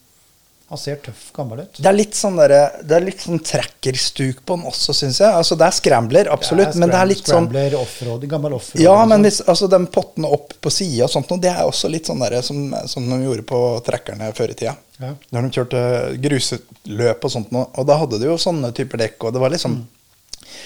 han 0.71 0.79
ser 0.79 0.99
tøff 1.03 1.23
gammel 1.36 1.65
ut. 1.65 1.79
Det 1.84 1.88
er 1.89 1.95
litt 1.97 2.15
sånn 2.15 2.38
det 2.39 2.95
er 2.95 3.03
litt 3.03 3.19
sånn 3.19 3.41
trackerstuk 3.43 4.38
på 4.47 4.55
han 4.55 4.69
også, 4.69 4.93
syns 4.95 5.17
jeg. 5.19 5.27
Altså, 5.27 5.57
det 5.60 5.65
er 5.67 5.75
scrambler, 5.75 6.29
absolutt, 6.31 6.69
Det 6.71 6.77
er 6.77 6.79
men 6.79 6.93
det 6.93 6.99
er 7.01 7.10
litt 7.10 7.23
sånn 7.25 7.49
Scrambler, 7.49 7.73
offroad, 7.75 8.23
gammel 8.31 8.53
offroad. 8.55 8.79
Ja, 8.79 8.93
liksom. 8.93 9.10
men 9.12 9.25
hvis, 9.27 9.39
altså, 9.51 9.67
den 9.73 9.88
pottene 9.91 10.29
opp 10.31 10.53
på 10.63 10.71
sida 10.71 11.10
og 11.10 11.12
sånt, 11.12 11.34
det 11.43 11.49
er 11.51 11.65
også 11.67 11.89
litt 11.91 12.07
sånn 12.07 12.23
der, 12.23 12.38
som, 12.47 12.62
som 12.88 13.10
de 13.10 13.17
gjorde 13.19 13.43
på 13.49 13.60
trackerne 13.84 14.29
før 14.38 14.53
i 14.53 14.55
tida. 14.62 14.77
Ja. 15.01 15.10
Når 15.36 15.43
de 15.43 15.57
kjørte 15.57 15.81
gruseløp 16.23 17.27
og 17.27 17.34
sånt. 17.34 17.51
Og 17.60 17.89
da 17.89 17.97
hadde 17.99 18.21
de 18.21 18.29
jo 18.29 18.38
sånne 18.39 18.69
typer 18.77 19.03
dekk, 19.03 19.25
og 19.27 19.36
det 19.36 19.41
var 19.43 19.51
liksom 19.51 19.81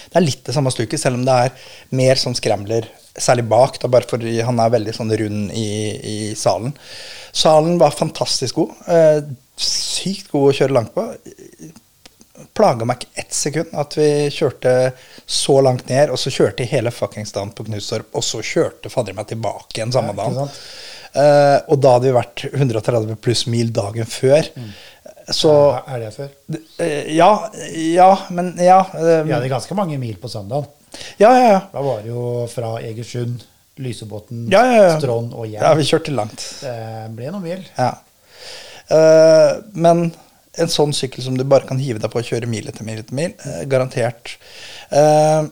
Det 0.05 0.19
er 0.19 0.23
litt 0.25 0.43
det 0.45 0.53
samme 0.53 0.69
stuket, 0.73 1.01
selv 1.01 1.17
om 1.17 1.23
det 1.25 1.39
er 1.47 1.71
mer 1.97 2.21
sånn 2.21 2.37
scrambler, 2.37 2.85
særlig 3.17 3.47
bak, 3.49 3.81
da, 3.81 3.89
bare 3.89 4.05
fordi 4.05 4.37
han 4.45 4.61
er 4.61 4.73
veldig 4.75 4.93
sånn 4.93 5.13
rund 5.17 5.57
i, 5.57 5.65
i 5.97 6.17
salen. 6.37 6.75
Salen 7.33 7.79
var 7.81 7.97
fantastisk 7.97 8.61
god. 8.61 9.33
Eh, 9.55 9.61
sykt 9.63 10.31
god 10.31 10.49
å 10.51 10.55
kjøre 10.57 10.75
langt 10.75 10.93
på. 10.95 11.05
Plaga 12.55 12.83
meg 12.87 12.99
ikke 12.99 13.21
ett 13.21 13.35
sekund 13.35 13.71
at 13.79 13.95
vi 13.95 14.07
kjørte 14.33 14.71
så 15.25 15.61
langt 15.63 15.87
ned, 15.89 16.09
og 16.11 16.19
så 16.19 16.31
kjørte 16.33 16.65
jeg 16.65 16.73
hele 16.73 16.91
fuckings 16.91 17.31
dagen 17.31 17.53
på 17.55 17.63
Knutstorp, 17.67 18.09
og 18.11 18.23
så 18.27 18.41
kjørte 18.43 18.91
fadder 18.91 19.15
meg 19.15 19.29
tilbake 19.31 19.79
igjen 19.79 19.93
samme 19.95 20.11
Ja, 20.11 20.25
dagen. 20.25 20.51
Eh, 21.15 21.57
og 21.71 21.79
da 21.79 21.93
hadde 21.95 22.09
vi 22.09 22.17
vært 22.17 22.43
130 22.51 23.15
pluss 23.23 23.45
mil 23.47 23.71
dagen 23.75 24.05
før. 24.09 24.49
Så 25.31 25.51
Er 25.87 25.99
det 26.03 26.11
før? 26.13 26.27
Uh, 26.51 27.07
Ja, 27.15 27.49
ja, 27.73 28.11
men 28.29 28.51
ja. 28.61 28.81
Uh, 28.93 29.23
Vi 29.25 29.31
hadde 29.33 29.49
ganske 29.49 29.73
mange 29.73 29.97
mil 29.97 30.17
på 30.21 30.29
søndag. 30.29 30.67
ja, 31.17 31.31
ja, 31.33 31.47
ja. 31.55 31.61
Da 31.71 31.81
var 31.81 32.03
det 32.03 32.11
jo 32.11 32.45
fra 32.51 32.75
Egersund, 32.81 33.41
Lysebotn, 33.79 34.49
Ja, 34.51 34.61
ja, 34.67 34.83
ja. 34.89 34.99
Strond 34.99 35.33
og 35.33 35.47
hjem. 35.47 35.63
ja, 35.63 35.73
vi 35.73 35.83
kjørte 35.87 36.13
langt. 36.13 36.43
Det 36.61 36.75
ble 37.15 37.31
noen 37.31 37.43
mil. 37.47 37.63
Ja. 37.77 37.93
Eh, 38.91 39.51
men 39.73 40.07
en 40.55 40.71
sånn 40.71 40.93
sykkel 40.95 41.25
som 41.25 41.37
du 41.37 41.43
bare 41.47 41.67
kan 41.67 41.79
hive 41.81 41.99
deg 41.99 42.11
på 42.11 42.21
og 42.21 42.27
kjøre 42.27 42.49
mil 42.49 42.67
etter 42.69 42.87
mil 42.87 43.01
etter 43.01 43.17
mil, 43.17 43.33
eh, 43.45 43.63
garantert. 43.69 44.37
Eh, 44.89 45.43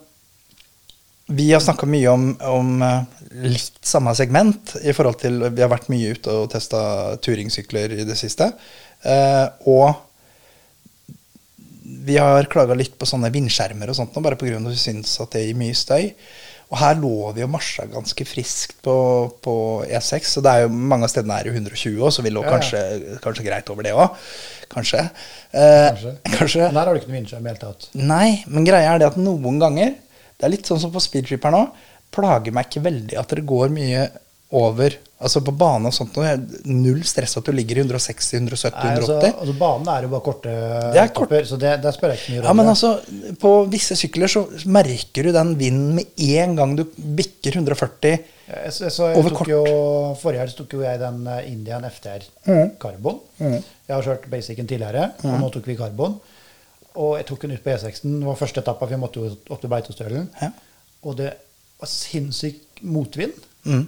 vi 1.34 1.50
har 1.52 1.64
snakka 1.64 1.88
mye 1.90 2.12
om, 2.12 2.26
om 2.52 2.72
litt 3.44 3.80
samme 3.88 4.12
segment 4.16 4.76
i 4.84 4.92
forhold 4.94 5.22
til 5.22 5.40
Vi 5.56 5.64
har 5.64 5.72
vært 5.72 5.88
mye 5.90 6.12
ute 6.18 6.34
og 6.36 6.50
testa 6.52 7.16
turingsykler 7.24 7.96
i 7.96 8.04
det 8.06 8.18
siste. 8.20 8.50
Og 9.72 9.88
vi 12.04 12.18
har 12.20 12.50
klaga 12.52 12.76
litt 12.76 12.98
på 13.00 13.08
sånne 13.08 13.32
vindskjermer 13.34 13.90
og 13.90 13.98
sånt 13.98 14.14
nå, 14.14 14.22
bare 14.22 14.36
pga. 14.36 14.60
at 14.60 14.68
vi 14.68 14.84
syns 14.84 15.16
at 15.24 15.32
det 15.32 15.46
gir 15.48 15.58
mye 15.58 15.80
støy. 15.80 16.12
Og 16.74 16.80
her 16.82 16.96
lå 16.98 17.12
vi 17.36 17.44
og 17.46 17.52
marsja 17.54 17.84
ganske 17.86 18.26
friskt 18.26 18.80
på, 18.82 18.94
på 19.46 19.54
E6, 19.86 20.32
så 20.36 20.42
det 20.42 20.50
er 20.56 20.64
jo 20.66 20.72
mange 20.74 21.06
av 21.06 21.12
stedene 21.14 21.36
er 21.38 21.52
jo 21.52 21.54
120 21.54 22.00
òg, 22.02 22.10
så 22.16 22.24
vi 22.26 22.32
lå 22.34 22.42
Ja, 22.42 22.48
ja. 22.50 22.54
kanskje, 22.56 22.82
kanskje 23.22 23.46
greit 23.46 23.70
over 23.70 23.86
det 23.86 23.92
òg. 23.94 24.16
Kanskje. 24.74 25.04
Eh, 25.54 25.90
Kanskje. 25.92 26.14
kanskje. 26.34 26.66
Her 26.72 26.80
har 26.82 26.90
du 26.96 27.00
ikke 27.04 27.12
noe 27.12 27.20
vindskjerm 27.20 27.46
i 27.46 27.52
det 27.52 27.54
hele 27.54 27.62
tatt. 27.68 27.90
Nei, 27.94 28.30
men 28.50 28.66
greia 28.66 28.96
er 28.96 29.04
det 29.04 29.12
at 29.12 29.20
noen 29.22 29.60
ganger 29.62 29.94
Det 30.40 30.48
er 30.48 30.52
litt 30.56 30.66
sånn 30.68 30.82
som 30.82 30.92
på 30.92 31.00
Speedtripper 31.04 31.54
nå. 31.54 31.62
Plager 32.14 32.52
meg 32.58 32.66
ikke 32.72 32.82
veldig 32.90 33.20
at 33.22 33.30
det 33.38 33.46
går 33.48 33.70
mye 33.72 34.08
over 34.54 35.00
Altså 35.24 35.40
på 35.40 35.54
bane 35.56 35.88
og 35.88 35.94
sånt, 35.96 36.18
null 36.68 37.00
stress 37.08 37.38
at 37.40 37.46
du 37.48 37.54
ligger 37.56 37.78
i 37.80 37.84
160, 37.86 38.26
170, 38.42 38.74
Nei, 38.76 38.90
altså, 38.98 39.14
180. 39.22 39.38
altså 39.40 39.54
Banen 39.62 39.88
er 39.94 40.04
jo 40.04 40.10
bare 40.12 40.24
korte 40.26 40.56
Det 40.92 41.00
er 41.00 41.12
kort- 41.16 41.30
Topper, 41.32 41.46
så 41.48 41.60
det, 41.62 41.72
det 41.86 41.94
jeg 41.94 42.18
ikke 42.20 42.34
mye 42.34 42.42
om. 42.42 42.48
Ja, 42.50 42.54
men 42.60 42.72
altså, 42.74 42.90
på 43.40 43.52
visse 43.72 43.96
sykler 43.96 44.28
så 44.34 44.42
merker 44.68 45.30
du 45.30 45.32
den 45.38 45.54
vinden 45.62 45.94
med 45.96 46.26
en 46.28 46.58
gang 46.60 46.76
du 46.76 46.84
bikker 47.22 47.56
140. 47.56 48.18
Jeg, 48.50 48.74
så, 48.76 48.92
så 48.92 49.08
jeg 49.14 49.22
Over 49.22 49.38
kort. 49.40 49.48
jo, 49.54 49.62
Forrige 50.20 50.44
helg 50.44 50.58
tok 50.60 50.76
jo 50.76 50.84
jeg 50.84 51.00
den 51.06 51.24
eh, 51.38 51.48
Indian 51.54 51.88
FTR 51.88 52.28
Carbon. 52.84 53.24
Jeg 53.40 53.96
har 53.96 54.04
kjørt 54.04 54.28
Basicen 54.36 54.68
tidligere, 54.68 55.08
og 55.24 55.40
nå 55.40 55.54
tok 55.56 55.72
vi 55.72 55.80
Carbon. 55.80 56.20
Og 57.00 57.16
jeg 57.22 57.30
tok 57.32 57.48
den 57.48 57.56
ut 57.56 57.64
på 57.64 57.72
E6-en. 57.78 58.20
Det 58.20 58.28
var 58.28 58.44
første 58.44 58.60
etappa, 58.60 58.92
vi 58.92 59.00
måtte 59.00 59.24
jo 59.24 59.32
opp 59.48 59.64
til 59.64 59.72
Beitostølen. 59.72 60.28
Ja. 60.44 60.52
Og 61.08 61.16
det 61.24 61.32
var 61.80 61.96
sinnssyk 61.96 62.84
motvind. 62.84 63.40
Mm. 63.64 63.88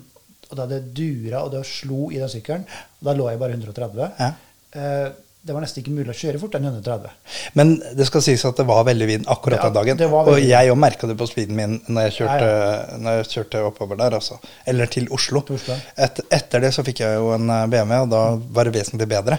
Og 0.52 0.58
da 0.60 0.66
det 0.70 0.82
dura 0.96 1.44
og 1.46 1.54
det 1.56 1.66
slo 1.70 2.10
i 2.14 2.22
den 2.22 2.32
sykkelen, 2.32 2.66
og 3.02 3.10
da 3.10 3.16
lå 3.18 3.30
jeg 3.32 3.42
bare 3.42 3.58
130. 3.58 4.10
Ja. 4.20 4.34
Eh, 4.76 5.14
det 5.46 5.54
var 5.54 5.62
nesten 5.62 5.84
ikke 5.84 5.92
mulig 5.94 6.10
å 6.10 6.16
kjøre 6.18 6.40
fort 6.42 6.56
enn 6.58 6.64
130. 6.66 7.12
Men 7.54 7.76
det 7.94 8.08
skal 8.10 8.24
sies 8.26 8.42
at 8.50 8.58
det 8.58 8.64
var 8.66 8.80
veldig 8.88 9.06
vind 9.06 9.28
akkurat 9.30 9.60
Ja, 9.62 9.68
den 9.70 9.76
dagen. 9.78 10.16
Og 10.18 10.40
jeg 10.42 10.72
òg 10.74 10.80
merka 10.82 11.06
det 11.06 11.14
på 11.20 11.28
speeden 11.30 11.54
min 11.60 11.76
når 11.86 12.08
jeg 12.08 12.16
kjørte, 12.16 12.48
Ja, 12.50 12.98
Når 12.98 13.20
jeg 13.20 13.28
kjørte 13.30 13.62
oppover 13.68 14.00
der, 14.00 14.16
altså. 14.18 14.40
Eller 14.66 14.90
til 14.90 15.06
Oslo. 15.14 15.44
Til 15.46 15.60
Oslo. 15.60 15.78
Et, 16.02 16.22
etter 16.34 16.66
det 16.66 16.72
så 16.74 16.82
fikk 16.88 17.04
jeg 17.06 17.20
jo 17.22 17.30
en 17.36 17.46
eh, 17.54 17.68
BMW, 17.76 18.00
og 18.08 18.10
da 18.16 18.24
var 18.58 18.66
det 18.66 18.74
vesentlig 18.80 19.08
bedre. 19.14 19.38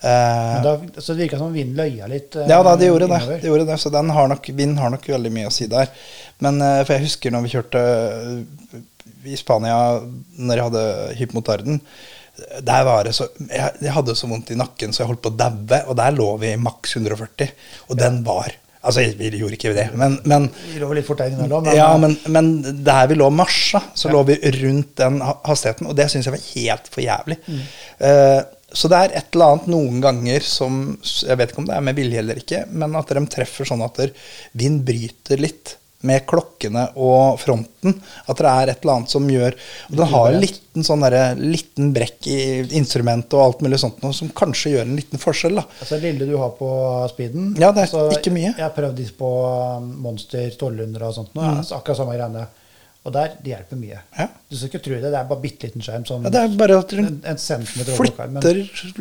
Eh, 0.00 0.56
da, 0.66 0.74
så 0.98 1.14
det 1.14 1.20
virka 1.22 1.38
som 1.38 1.54
vinden 1.54 1.78
løya 1.78 2.10
litt. 2.10 2.34
eh, 2.34 2.50
ja 2.50 2.58
da, 2.66 2.74
det 2.80 2.90
gjorde 2.90 3.12
det. 3.14 3.20
det, 3.30 3.40
gjorde 3.46 3.68
det. 3.70 3.78
Så 3.84 3.94
den 3.94 4.10
har 4.10 4.34
nok, 4.34 4.50
vind 4.58 4.82
har 4.82 4.90
nok 4.90 5.06
veldig 5.14 5.34
mye 5.38 5.52
å 5.52 5.54
si 5.54 5.70
der. 5.70 5.94
Men 6.42 6.58
eh, 6.66 6.80
for 6.82 6.96
jeg 6.96 7.06
husker 7.06 7.30
når 7.30 7.46
vi 7.46 7.54
kjørte 7.54 7.84
i 9.24 9.36
Spania, 9.40 9.78
når 10.38 10.54
jeg 10.60 10.68
hadde 10.70 10.84
hypnotarden 11.20 11.80
der 12.66 12.82
var 12.82 13.04
det 13.06 13.12
så, 13.14 13.28
jeg, 13.46 13.76
jeg 13.84 13.92
hadde 13.94 14.14
så 14.18 14.26
vondt 14.26 14.48
i 14.50 14.56
nakken 14.58 14.90
så 14.90 15.04
jeg 15.04 15.10
holdt 15.12 15.20
på 15.22 15.30
å 15.30 15.36
daue, 15.38 15.78
og 15.86 15.94
der 16.00 16.16
lå 16.16 16.26
vi 16.42 16.48
maks 16.58 16.96
140. 16.98 17.52
Og 17.88 17.98
den 18.00 18.22
var 18.26 18.56
Altså, 18.84 19.00
vi 19.16 19.30
gjorde 19.32 19.56
ikke 19.56 19.70
det, 19.72 19.86
men, 19.96 20.18
men 20.28 20.50
Vi 20.74 20.76
lå 20.82 20.90
litt 20.92 21.06
fortere 21.08 21.30
innimellom. 21.32 21.62
men- 21.64 21.76
ja, 21.78 21.86
men, 21.96 22.18
men 22.28 22.50
der 22.84 23.06
vi 23.08 23.14
lå 23.16 23.30
mars, 23.32 23.70
marsja, 23.72 23.80
så 23.96 24.10
lå 24.12 24.20
vi 24.28 24.34
rundt 24.58 24.90
den 25.00 25.22
hastigheten, 25.24 25.86
og 25.88 25.96
det 25.96 26.10
syns 26.12 26.26
jeg 26.28 26.34
var 26.34 26.44
helt 26.50 26.90
for 26.92 27.00
jævlig. 27.00 27.38
Eh, 28.04 28.42
så 28.74 28.90
det 28.92 28.98
er 28.98 29.16
et 29.22 29.30
eller 29.32 29.54
annet 29.54 29.70
noen 29.72 30.02
ganger 30.04 30.44
som 30.44 30.98
Jeg 31.00 31.38
vet 31.38 31.52
ikke 31.54 31.62
om 31.62 31.68
det 31.70 31.76
er 31.78 31.86
med 31.86 31.96
vilje 31.96 32.18
eller 32.20 32.42
ikke, 32.42 32.60
men 32.76 32.96
at 33.00 33.08
de 33.16 33.24
treffer 33.32 33.64
sånn 33.70 33.86
at 33.86 34.02
vind 34.52 34.84
bryter 34.84 35.40
litt 35.40 35.76
med 36.06 36.24
klokkene 36.28 36.86
og 37.00 37.38
fronten. 37.42 37.94
At 38.28 38.38
det 38.40 38.48
er 38.50 38.72
et 38.72 38.82
eller 38.84 38.94
annet 38.98 39.12
som 39.12 39.26
gjør 39.28 39.56
Og 39.90 39.96
den 39.98 40.10
har 40.12 40.30
en 40.32 40.40
liten 40.42 40.84
sånn 40.86 41.04
der, 41.04 41.16
liten 41.40 41.92
brekk 41.96 42.26
i 42.32 42.38
instrumentet 42.80 43.36
og 43.38 43.44
alt 43.44 43.62
mulig 43.64 43.78
sånt 43.82 44.00
noe 44.04 44.16
som 44.16 44.30
kanskje 44.36 44.74
gjør 44.74 44.88
en 44.88 44.96
liten 44.98 45.20
forskjell, 45.22 45.60
da. 45.60 45.64
Altså 45.84 46.00
lille 46.02 46.26
du 46.28 46.34
har 46.40 46.52
på 46.58 46.68
speeden 47.12 47.52
Ja, 47.60 47.70
det 47.72 47.84
er 47.86 47.88
altså, 47.90 48.06
ikke 48.18 48.32
mye. 48.34 48.50
Jeg 48.54 48.64
har 48.64 48.74
prøvd 48.76 48.98
disse 49.00 49.16
på 49.18 49.30
um, 49.80 49.88
Monster 50.06 50.46
1200 50.50 51.08
og 51.08 51.16
sånt. 51.20 51.32
Nå, 51.36 51.42
Mm. 51.44 51.58
altså, 51.62 51.76
akkurat 51.80 52.00
samme 52.00 52.16
greiene. 52.18 52.46
Og 53.04 53.12
der, 53.12 53.34
det 53.44 53.50
hjelper 53.52 53.76
mye. 53.76 53.98
Ja. 54.16 54.26
Du 54.48 54.56
skal 54.56 54.70
ikke 54.70 54.80
tro 54.86 54.94
det. 54.96 55.10
Det 55.12 55.18
er 55.18 55.26
bare 55.28 55.42
bitte 55.42 55.68
liten 55.68 55.82
skjerm. 55.84 56.06
Sånn, 56.08 56.24
Ja, 56.24 56.30
det 56.32 56.40
er 56.46 56.54
bare 56.56 56.78
at 56.80 56.92
en, 56.96 57.04
den 57.10 57.18
en 57.34 57.40
centimeter 57.42 57.98
flytter. 57.98 58.30
Men 58.32 58.46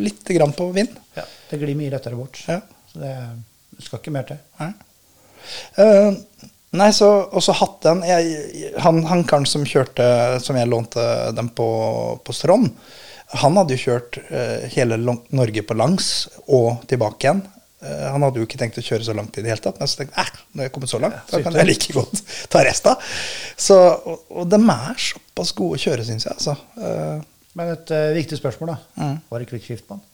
litt 0.04 0.32
grann 0.36 0.52
på 0.58 0.68
vind. 0.76 0.98
ja, 1.16 1.24
det 1.52 1.60
glir 1.62 1.78
mye 1.80 1.94
lettere 1.94 2.20
bort. 2.20 2.42
Ja. 2.52 2.58
Så 2.92 3.00
det, 3.00 3.14
skal 3.88 4.02
ikke 4.04 4.12
mer 4.14 4.28
til. 4.28 4.42
Nei. 4.60 4.68
Eh, 5.80 6.12
nei, 6.80 6.90
så 6.96 7.56
hatt 7.60 7.80
den, 7.86 8.04
jeg, 8.08 8.74
han, 8.82 9.04
han 9.10 9.24
karen 9.30 9.46
som 9.50 9.66
kjørte 9.68 10.06
Som 10.44 10.58
jeg 10.58 10.70
lånte 10.72 11.04
dem 11.38 11.50
på, 11.54 11.68
på 12.26 12.36
Strand, 12.36 12.72
han 13.40 13.58
hadde 13.58 13.74
jo 13.78 13.84
kjørt 13.88 14.20
eh, 14.30 14.70
hele 14.76 14.98
Norge 15.34 15.64
på 15.66 15.78
langs 15.78 16.08
og 16.46 16.84
tilbake 16.90 17.26
igjen. 17.26 17.40
Eh, 17.82 18.04
han 18.14 18.22
hadde 18.24 18.42
jo 18.42 18.46
ikke 18.46 18.60
tenkt 18.62 18.78
å 18.78 18.84
kjøre 18.86 19.06
så 19.08 19.16
langt 19.18 19.38
i 19.38 19.44
det 19.44 19.50
hele 19.50 19.64
tatt, 19.64 19.80
men 19.82 19.90
så 19.90 20.00
tenkte 20.04 20.22
jeg 20.22 20.34
nå 20.34 20.44
når 20.54 20.64
jeg 20.64 20.70
er 20.70 20.74
kommet 20.76 20.92
så 20.92 21.00
langt, 21.02 21.22
da 21.32 21.42
kan 21.46 21.58
jeg 21.58 21.70
like 21.72 21.96
godt 21.98 22.22
ta 22.54 22.62
resten. 22.68 23.08
Så, 23.58 23.78
og, 24.06 24.28
og 24.30 24.50
de 24.54 24.60
er 24.62 25.02
såpass 25.08 25.54
gode 25.58 25.80
å 25.80 25.82
kjøre, 25.82 26.06
syns 26.08 26.28
jeg. 26.30 26.38
Altså. 26.38 26.56
Eh, 26.78 27.18
Men 27.58 27.74
et 27.74 27.92
uh, 27.94 28.08
viktig 28.16 28.38
spørsmål, 28.40 28.72
da. 28.74 28.78
Mm. 29.02 29.18
Var 29.30 29.44
det 29.44 29.50
quick 29.50 29.66
shift 29.66 29.86
på 29.90 29.98
den? 29.98 30.06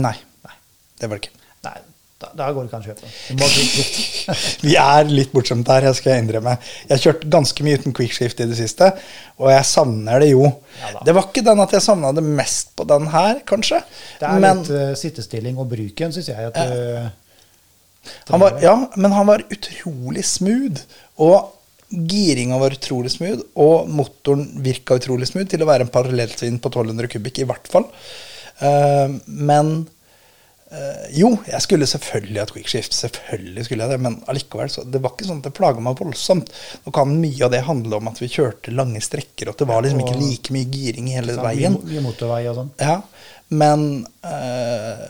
nei, 0.00 0.14
Nei. 0.46 0.54
det 1.00 1.08
var 1.10 1.18
det 1.18 1.26
ikke. 1.26 1.40
Nei, 1.66 1.74
da, 2.38 2.48
går 2.54 2.64
det 2.64 2.70
ikke 2.70 2.78
an 2.78 2.84
å 2.84 2.90
kjøpe. 2.90 4.36
Vi 4.66 4.74
er 4.80 5.10
litt 5.10 5.32
bortskjemte 5.34 5.76
her, 5.76 5.88
jeg 5.90 5.98
skal 6.00 6.20
innrømme. 6.22 6.56
Jeg 6.86 6.94
har 6.94 7.02
kjørt 7.06 7.24
ganske 7.32 7.66
mye 7.66 7.80
uten 7.80 7.96
quickshift 7.96 8.42
i 8.42 8.48
det 8.50 8.58
siste, 8.58 8.90
og 9.42 9.50
jeg 9.52 9.68
savner 9.68 10.22
det 10.22 10.32
jo. 10.32 10.46
Ja 10.80 11.02
det 11.06 11.14
var 11.16 11.28
ikke 11.28 11.44
den 11.44 11.62
at 11.62 11.72
jeg 11.74 11.84
savna 11.84 12.12
det 12.16 12.24
mest 12.24 12.72
på 12.78 12.86
den 12.88 13.08
her, 13.12 13.40
kanskje. 13.48 13.82
Det 14.20 14.28
er 14.28 14.42
Men 14.42 14.62
litt 14.62 14.70
uh, 14.72 14.92
sittestilling 14.98 15.58
og 15.60 15.68
bruken, 15.72 16.14
syns 16.14 16.30
jeg. 16.30 16.52
At 16.52 16.58
uh, 16.58 17.10
han 18.30 18.42
var, 18.42 18.58
ja, 18.62 18.76
men 18.96 19.14
han 19.14 19.28
var 19.28 19.44
utrolig 19.52 20.24
smooth. 20.26 20.82
Og 21.22 21.52
giringa 21.92 22.58
var 22.60 22.74
utrolig 22.74 23.12
smooth, 23.12 23.44
og 23.60 23.90
motoren 23.92 24.46
virka 24.64 24.96
utrolig 25.00 25.28
smooth 25.28 25.50
til 25.52 25.64
å 25.64 25.68
være 25.68 25.86
en 25.86 25.92
parallellsvinn 25.92 26.60
på 26.62 26.72
1200 26.72 27.10
kubikk, 27.12 27.42
i 27.42 27.48
hvert 27.50 27.68
fall. 27.72 27.88
Uh, 28.62 29.18
men 29.26 29.82
jo, 31.12 31.28
jeg 31.44 31.60
skulle 31.64 31.86
selvfølgelig 31.88 32.40
hatt 32.40 32.52
quickshift, 32.54 32.94
selvfølgelig 32.96 33.66
skulle 33.66 33.84
jeg 33.84 33.92
det, 33.92 33.98
men 34.06 34.16
allikevel, 34.30 34.70
så 34.72 34.84
det 34.88 35.02
var 35.04 35.12
ikke 35.12 35.26
sånn 35.28 35.42
at 35.42 35.48
det 35.50 35.54
plaga 35.58 35.84
meg 35.84 35.98
voldsomt. 36.00 36.52
Nå 36.86 36.94
kan 36.96 37.12
mye 37.12 37.44
av 37.44 37.52
det 37.52 37.60
handle 37.66 37.98
om 37.98 38.08
at 38.08 38.22
vi 38.22 38.30
kjørte 38.32 38.72
lange 38.72 39.02
strekker, 39.04 39.50
og 39.50 39.56
at 39.56 39.64
det 39.64 39.68
var 39.68 39.84
liksom 39.84 40.00
ikke 40.04 40.16
like 40.22 40.56
mye 40.56 40.70
giring 40.72 41.12
hele 41.12 41.36
sånn, 41.36 41.44
veien. 41.44 41.76
mye, 41.84 42.04
motorvei 42.04 42.40
og 42.48 42.58
sånn. 42.62 42.72
Ja, 42.80 42.98
men 43.52 43.86
eh, 44.24 45.06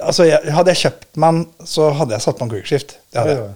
Altså, 0.00 0.24
jeg, 0.24 0.52
hadde 0.56 0.72
jeg 0.72 0.80
kjøpt 0.80 1.18
meg 1.20 1.34
den, 1.34 1.66
så 1.68 1.90
hadde 1.92 2.14
jeg 2.14 2.24
satt 2.24 2.38
på 2.38 2.46
en 2.46 2.52
quickshift. 2.54 2.94
Det 3.12 3.20
hadde 3.20 3.34
jeg. 3.34 3.50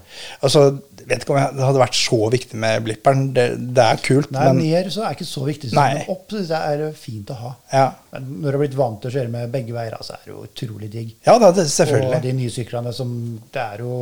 Altså, 0.44 0.64
vet 1.08 1.24
ikke 1.24 1.34
om 1.34 1.38
jeg, 1.40 1.54
det 1.56 1.64
hadde 1.66 1.80
vært 1.82 1.98
så 1.98 2.18
viktig 2.32 2.58
med 2.64 2.84
blipperen. 2.86 3.22
Det, 3.36 3.44
det 3.76 3.84
er 3.84 4.00
kult, 4.04 4.30
Nei, 4.34 4.46
men 4.48 4.62
ned 4.62 4.90
så 4.94 5.04
er 5.06 5.16
ikke 5.16 5.26
så 5.28 5.44
viktig. 5.46 5.70
Nei. 5.76 6.04
Opp 6.12 6.32
synes 6.32 6.50
jeg 6.54 6.78
er 6.78 6.96
fint 6.98 7.30
å 7.34 7.38
ha. 7.40 7.52
ja. 7.72 7.86
Men 8.14 8.28
når 8.40 8.46
du 8.46 8.50
har 8.56 8.62
blitt 8.64 8.76
vant 8.78 8.98
til 9.02 9.10
å 9.10 9.14
kjøre 9.18 9.32
med 9.32 9.52
begge 9.54 9.76
veier, 9.76 9.96
så 10.06 10.16
er 10.16 10.24
det 10.24 10.32
jo 10.32 10.42
utrolig 10.46 10.90
digg. 10.92 11.14
ja 11.26 11.36
da, 11.42 11.50
det, 11.56 11.66
Og 11.98 12.16
de 12.22 12.34
nye 12.36 12.52
syklene 12.52 12.92
som 12.94 13.14
Det 13.52 13.62
er 13.62 13.82
jo 13.82 13.96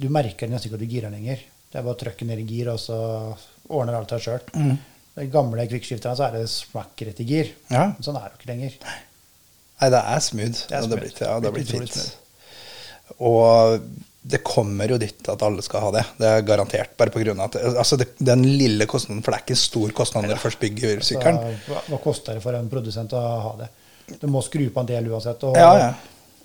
Du 0.00 0.08
merker 0.12 0.48
nesten 0.50 0.70
ikke 0.70 0.80
at 0.80 0.84
du 0.84 0.94
girer 0.96 1.12
lenger. 1.12 1.42
Det 1.72 1.78
er 1.80 1.84
bare 1.84 1.96
å 1.96 2.00
trykke 2.00 2.26
ned 2.28 2.40
i 2.42 2.46
gir, 2.48 2.72
og 2.72 2.80
så 2.80 2.96
ordner 3.72 3.96
alt 3.96 4.12
seg 4.12 4.24
sjøl. 4.26 4.42
Mm. 4.56 4.74
De 5.16 5.26
gamle 5.32 5.64
kvikkskifterne 5.68 6.16
så 6.18 6.26
er 6.28 6.38
det 6.38 6.46
smakk 6.52 7.02
rett 7.06 7.20
i 7.20 7.26
gir. 7.28 7.52
Ja. 7.72 7.86
Men 7.92 8.04
sånn 8.04 8.16
er 8.18 8.26
det 8.26 8.34
jo 8.34 8.40
ikke 8.42 8.50
lenger. 8.52 8.76
Nei, 8.86 9.88
det 9.92 10.00
er 10.14 10.24
smooth. 10.24 10.60
Det 10.68 10.76
er 10.78 10.86
smooth. 10.86 11.00
blitt, 11.04 11.20
ja, 11.20 11.36
det 11.40 11.48
har 11.50 11.56
blitt 11.56 11.72
Utrolig 11.72 11.92
fint. 11.92 12.18
Og 13.20 13.86
det 14.22 14.38
kommer 14.46 14.92
jo 14.92 14.98
dit 15.02 15.28
at 15.28 15.42
alle 15.42 15.62
skal 15.66 15.82
ha 15.82 15.90
det. 15.96 16.02
Det 16.18 16.28
er 16.30 16.44
garantert. 16.46 16.94
Bare 16.98 17.10
på 17.10 17.22
grunn 17.24 17.40
av 17.42 17.50
at 17.50 17.78
altså 17.82 17.98
det, 17.98 18.12
Den 18.22 18.44
lille 18.46 18.86
kostnaden, 18.86 19.22
for 19.22 19.34
det 19.34 19.40
er 19.40 19.44
ikke 19.46 19.56
en 19.56 19.62
stor 19.62 19.94
kostnad 19.98 20.26
når 20.28 20.38
du 20.38 20.42
først 20.44 20.60
bygger 20.62 21.02
sykkelen. 21.02 21.40
Altså, 21.42 21.72
hva, 21.72 21.82
hva 21.90 22.00
koster 22.04 22.38
det 22.38 22.44
for 22.44 22.58
en 22.58 22.70
produsent 22.70 23.14
å 23.18 23.22
ha 23.46 23.54
det? 23.58 23.68
Du 24.20 24.28
må 24.30 24.42
skru 24.46 24.68
på 24.70 24.82
en 24.82 24.90
del 24.90 25.10
uansett. 25.10 25.42
Og 25.48 25.58
Ja, 25.58 25.72
ja. 25.80 25.92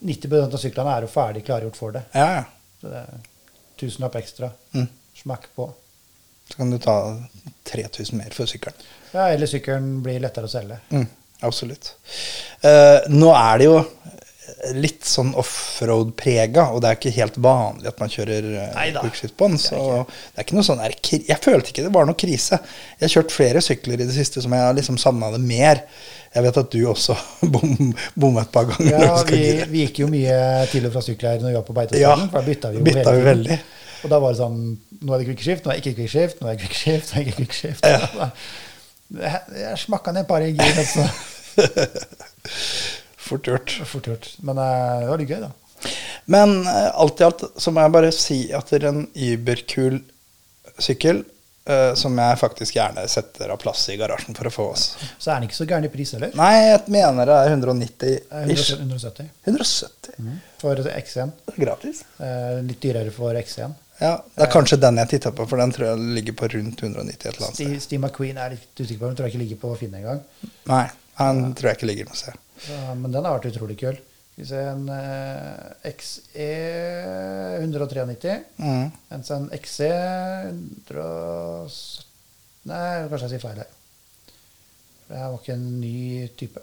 90% 0.08 0.54
av 0.54 0.62
syklene 0.62 0.94
er 0.94 1.06
jo 1.06 1.12
ferdig 1.12 1.44
klargjort 1.46 1.78
for 1.78 1.94
det. 1.94 2.04
Ja, 2.18 2.28
ja. 2.40 2.44
Så 2.82 2.90
det 2.92 3.04
er 3.04 3.22
tusenlapp 3.82 4.18
ekstra. 4.20 4.52
Mm. 4.74 4.90
Smakk 5.22 5.48
på. 5.56 5.70
Så 6.50 6.58
kan 6.58 6.72
du 6.72 6.78
ta 6.82 6.98
3000 7.70 8.18
mer 8.18 8.34
for 8.34 8.50
sykkelen. 8.50 8.78
Ja, 9.12 9.30
eller 9.30 9.50
sykkelen 9.50 9.98
blir 10.06 10.22
lettere 10.24 10.48
å 10.48 10.52
selge. 10.52 10.78
Mm, 10.94 11.08
absolutt. 11.46 11.94
Uh, 12.64 13.06
nå 13.12 13.34
er 13.36 13.62
det 13.62 13.68
jo 13.68 13.80
litt 14.78 15.06
sånn 15.06 15.34
offroad-prega, 15.38 16.70
og 16.74 16.82
det 16.84 16.90
er 16.90 16.98
ikke 17.00 17.14
helt 17.18 17.38
vanlig 17.44 17.90
at 17.92 17.98
man 18.02 18.12
kjører 18.12 18.46
Neida. 18.76 19.02
quickshit 19.04 19.34
på 19.38 19.50
den. 19.50 19.58
Er 19.58 19.64
Så 19.64 19.80
det 20.08 20.42
er 20.42 20.46
ikke 20.46 20.58
noe 20.58 20.68
sånn 20.68 20.84
Jeg 21.28 21.40
følte 21.44 21.74
ikke 21.74 21.88
det 21.88 21.94
var 21.96 22.08
noe 22.08 22.18
krise. 22.20 22.60
Jeg 22.98 23.06
har 23.06 23.14
kjørt 23.18 23.34
flere 23.36 23.64
sykler 23.64 24.00
i 24.00 24.08
det 24.08 24.16
siste 24.16 24.44
som 24.44 24.56
jeg 24.56 24.64
har 24.68 24.78
liksom 24.78 25.00
savna 25.02 25.32
det 25.36 25.42
mer. 25.44 25.84
Jeg 26.34 26.46
vet 26.46 26.60
at 26.62 26.72
du 26.72 26.80
også 26.90 27.16
bom, 27.54 27.92
bomma 28.16 28.46
et 28.46 28.54
par 28.54 28.70
ganger. 28.72 28.94
Ja, 28.94 29.18
vi, 29.28 29.42
vi 29.72 29.84
gikk 29.86 30.04
jo 30.04 30.12
mye 30.12 30.38
til 30.72 30.88
og 30.88 30.96
fra 30.96 31.04
sykler 31.06 31.42
når 31.42 31.52
vi 31.52 31.58
var 31.60 31.68
på 31.68 32.00
Ja, 32.00 32.14
for 32.16 32.40
da 32.40 32.46
bytta 32.48 32.72
vi 32.72 32.82
jo 32.82 32.88
bytta 32.88 33.04
hele 33.04 33.18
vi 33.20 33.28
veldig. 33.32 33.60
Og 34.06 34.12
da 34.14 34.22
var 34.22 34.34
det 34.34 34.40
sånn 34.44 34.62
Nå 34.98 35.14
er 35.14 35.22
det 35.22 35.28
quickskift, 35.32 35.66
nå 35.66 35.72
er 35.72 35.78
det 35.78 35.84
ikke 35.84 36.00
quickskift, 36.00 36.40
nå 36.42 36.48
er 36.48 36.56
det 36.56 36.64
quickskift, 36.64 37.12
nå 37.12 37.20
er 37.20 37.26
det 37.26 37.32
ikke 37.32 37.44
quickskift. 37.44 37.86
Ja. 37.86 38.32
Jeg, 39.08 39.40
jeg 39.56 39.78
smakka 39.80 40.12
ned 40.12 40.26
et 40.26 40.28
par 40.28 40.44
i 40.44 40.50
gir, 40.52 40.80
altså. 40.82 41.06
Fort 43.28 43.48
gjort. 43.52 43.78
Fort 43.86 44.10
gjort. 44.12 44.30
Men 44.48 44.58
eh, 44.64 45.00
det 45.04 45.10
var 45.12 45.24
litt 45.24 45.34
gøy, 45.34 45.42
da. 45.46 45.52
Men 46.34 46.58
eh, 46.68 46.92
alt 47.00 47.22
i 47.22 47.28
alt 47.28 47.44
så 47.62 47.72
må 47.72 47.84
jeg 47.86 47.96
bare 47.98 48.12
si 48.16 48.40
at 48.58 48.70
det 48.74 48.82
er 48.84 48.90
en 48.94 49.04
überkul 49.30 50.02
sykkel 50.82 51.24
Uh, 51.68 51.92
som 52.00 52.16
jeg 52.16 52.38
faktisk 52.40 52.78
gjerne 52.78 53.02
setter 53.12 53.50
av 53.52 53.58
plass 53.60 53.82
i 53.92 53.98
garasjen 54.00 54.38
for 54.38 54.48
å 54.48 54.52
få 54.56 54.66
oss. 54.72 54.84
Så 55.20 55.34
er 55.34 55.42
den 55.42 55.50
ikke 55.50 55.58
så 55.58 55.66
gæren 55.68 55.84
i 55.84 55.90
pris 55.92 56.14
heller. 56.16 56.30
Nei, 56.40 56.54
jeg 56.64 56.94
mener 56.96 57.28
det 57.28 57.36
er 57.36 57.50
190 57.52 58.14
Eh, 58.38 58.52
ish. 58.54 58.70
170 58.78 59.28
170. 59.44 60.38
for 60.62 60.80
X1. 60.94 61.34
Gratis. 61.60 62.00
Uh, 62.22 62.62
litt 62.64 62.80
dyrere 62.86 63.12
for 63.12 63.36
X1. 63.36 63.76
Ja, 64.00 64.14
Det 64.38 64.46
er 64.46 64.54
kanskje 64.54 64.80
den 64.80 65.02
jeg 65.02 65.12
titta 65.18 65.34
på, 65.36 65.44
for 65.50 65.60
den 65.60 65.76
tror 65.76 65.90
jeg 65.90 66.08
ligger 66.22 66.38
på 66.40 66.48
rundt 66.56 66.86
190 66.88 67.12
et 67.18 67.28
eller 67.36 67.48
annet 67.50 67.60
sted. 67.60 67.66
Steve, 67.68 67.84
Steve 67.84 68.02
McQueen 68.06 68.40
er 68.40 68.56
litt 68.56 68.80
usikker 68.80 69.02
på, 69.04 69.10
den 69.12 69.20
tror 69.20 69.28
jeg 69.28 69.36
ikke 69.36 69.44
ligger 69.44 69.62
på 69.66 69.74
Finn 69.84 70.00
engang. 70.00 70.24
Nei, 70.72 70.86
han 71.18 71.54
tror 71.58 71.70
jeg 71.72 71.78
ikke 71.80 71.90
ligger 71.90 72.08
noe 72.10 72.18
sted. 72.20 72.38
Ja, 72.70 72.94
Men 72.98 73.12
den 73.14 73.26
har 73.26 73.38
vært 73.40 73.50
utrolig 73.54 73.78
kul. 73.80 73.98
Skal 74.38 74.44
vi 74.44 74.48
se, 74.52 74.60
en 74.70 74.90
eh, 74.94 75.92
XE 75.98 76.50
193, 77.64 78.36
Mm. 78.62 78.92
mens 79.10 79.32
en 79.34 79.48
XE 79.58 79.92
170 80.86 82.04
Nei, 82.68 83.08
kanskje 83.08 83.28
jeg 83.30 83.32
sier 83.38 83.44
feil 83.46 83.62
her. 83.62 83.70
Det 85.08 85.16
her 85.22 85.30
var 85.32 85.38
ikke 85.40 85.54
en 85.56 85.68
ny 85.80 86.28
type. 86.40 86.60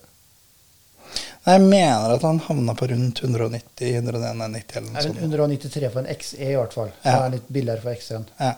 Nei, 1.46 1.54
Jeg 1.54 1.62
mener 1.64 2.12
at 2.14 2.22
han 2.28 2.38
havna 2.44 2.74
på 2.76 2.88
rundt 2.90 3.22
190 3.24 3.94
191 4.02 4.76
eller 4.76 4.90
noe 4.90 5.04
sånt. 5.06 5.22
193 5.24 5.88
for 5.94 6.02
en 6.04 6.10
XE 6.20 6.50
i 6.50 6.54
hvert 6.58 6.76
fall. 6.76 6.92
Ja. 7.04 7.10
Ja. 7.14 7.22
er 7.24 7.34
litt 7.38 7.48
billigere 7.48 7.80
for 7.86 7.96
XE-en. 7.96 8.26
Ja, 8.38 8.52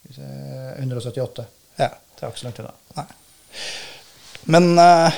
Skal 0.00 0.08
vi 0.08 0.14
se, 0.14 0.30
178. 0.78 1.46
ja. 1.82 1.90
Det 2.14 2.22
er 2.26 2.30
ikke 2.34 2.42
så 2.44 2.46
langt 2.50 2.58
unna. 2.62 2.74
Nei. 3.00 3.06
Men 4.46 4.78
uh, 4.78 5.10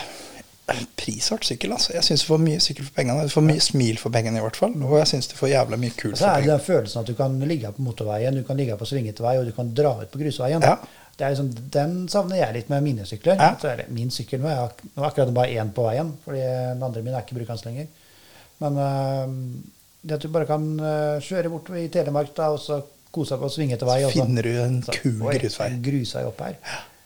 prishardt 0.96 1.44
sykkel, 1.46 1.72
altså. 1.76 1.92
Jeg 1.94 2.06
syns 2.06 2.24
du 2.24 2.30
får 2.30 2.40
mye 2.42 2.60
sykkel 2.62 2.86
for 2.86 2.96
pengene. 2.96 3.26
Du 3.28 3.32
får 3.34 3.44
mye 3.46 3.62
smil 3.62 3.98
for 4.00 4.14
pengene, 4.14 4.40
i 4.40 4.44
hvert 4.44 4.56
fall. 4.58 4.74
Og 4.82 4.96
jeg 5.02 5.10
syns 5.12 5.28
du 5.30 5.36
får 5.38 5.52
jævla 5.52 5.78
mye 5.82 5.94
kult 5.98 6.16
Og 6.16 6.18
så 6.22 6.24
for 6.26 6.32
er 6.32 6.42
det 6.42 6.48
er 6.48 6.56
den 6.56 6.66
følelsen 6.66 7.02
at 7.02 7.10
du 7.10 7.14
kan 7.18 7.38
ligge 7.50 7.72
på 7.76 7.84
motorveien, 7.86 8.36
du 8.38 8.44
kan 8.46 8.58
ligge 8.60 8.76
på 8.80 8.88
svingete 8.88 9.24
vei, 9.24 9.36
og 9.40 9.46
du 9.46 9.54
kan 9.56 9.72
dra 9.76 9.94
ut 10.02 10.10
på 10.12 10.22
grusveien. 10.22 10.64
Ja. 10.64 10.76
Det 11.18 11.28
liksom, 11.34 11.50
den 11.74 11.96
savner 12.08 12.38
jeg 12.40 12.54
litt 12.56 12.70
med 12.72 12.86
mine 12.86 13.04
sykler. 13.06 13.36
Ja. 13.36 13.50
Altså, 13.52 13.74
min 13.92 14.10
sykkel 14.14 14.40
nå 14.40 14.48
er, 14.48 14.62
ak- 14.70 14.86
akkurat 14.96 15.34
bare 15.36 15.58
én 15.60 15.74
på 15.76 15.84
veien, 15.84 16.14
fordi 16.24 16.40
den 16.40 16.82
andre 16.82 17.02
min 17.04 17.14
er 17.14 17.26
ikke 17.26 17.36
brukende 17.36 17.68
lenger. 17.68 17.90
Men 18.62 18.78
uh, 18.80 19.34
det 20.02 20.16
at 20.16 20.24
du 20.24 20.32
bare 20.32 20.48
kan 20.48 20.64
uh, 20.80 21.18
kjøre 21.22 21.50
bort 21.52 21.68
i 21.78 21.84
Telemark 21.92 22.32
da, 22.38 22.48
og 22.54 22.62
så 22.64 22.80
kose 23.12 23.34
deg 23.36 23.42
på 23.44 23.50
svingete 23.52 23.86
vei. 23.86 23.98
Så 24.06 24.14
finner 24.16 24.48
du 24.48 24.56
en 24.62 24.80
kul 24.88 25.20
grusvei. 25.36 25.68
grusvei 25.84 26.24
opp 26.30 26.40
her. 26.46 26.56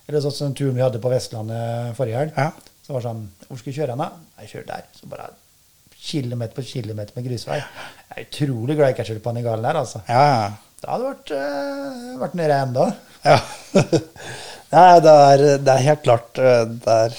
Eller 0.06 0.22
sånn 0.22 0.34
som 0.36 0.54
turen 0.54 0.76
vi 0.76 0.84
hadde 0.84 1.00
på 1.02 1.10
Vestlandet 1.10 1.96
forrige 1.98 2.20
helg. 2.20 2.36
Ja. 2.36 2.52
Så 2.86 2.94
var 2.94 3.02
det 3.02 3.08
sånn 3.08 3.24
Hvor 3.48 3.58
skal 3.58 3.72
vi 3.72 3.76
kjøre 3.80 3.96
hen, 3.96 4.04
da? 4.04 4.10
Jeg 4.42 4.52
kjører 4.52 4.68
der. 4.70 4.86
Så 4.94 5.10
bare 5.10 5.32
kilometer 6.06 6.54
på 6.54 6.62
kilometer 6.62 7.16
med 7.16 7.26
grusvei. 7.26 7.58
Jeg 7.58 8.14
er 8.14 8.26
utrolig 8.28 8.76
glad 8.76 8.86
jeg 8.90 8.94
ikke 8.94 9.02
har 9.02 9.10
kjørt 9.10 9.24
på 9.24 9.34
galen 9.48 9.66
her, 9.66 9.78
altså. 9.80 10.02
Ja, 10.06 10.24
ja. 10.30 10.48
Da 10.82 10.92
hadde 10.92 11.08
vært, 11.08 11.30
øh, 11.34 12.18
vært 12.20 12.34
nede 12.38 12.58
enda. 12.62 12.84
Ja. 13.24 13.38
Nei, 14.76 14.90
det 15.02 15.14
er, 15.30 15.44
det 15.62 15.72
er 15.72 15.84
helt 15.86 16.02
klart 16.04 16.38
eh, 16.42 16.62
Det 16.84 16.96
er, 17.06 17.16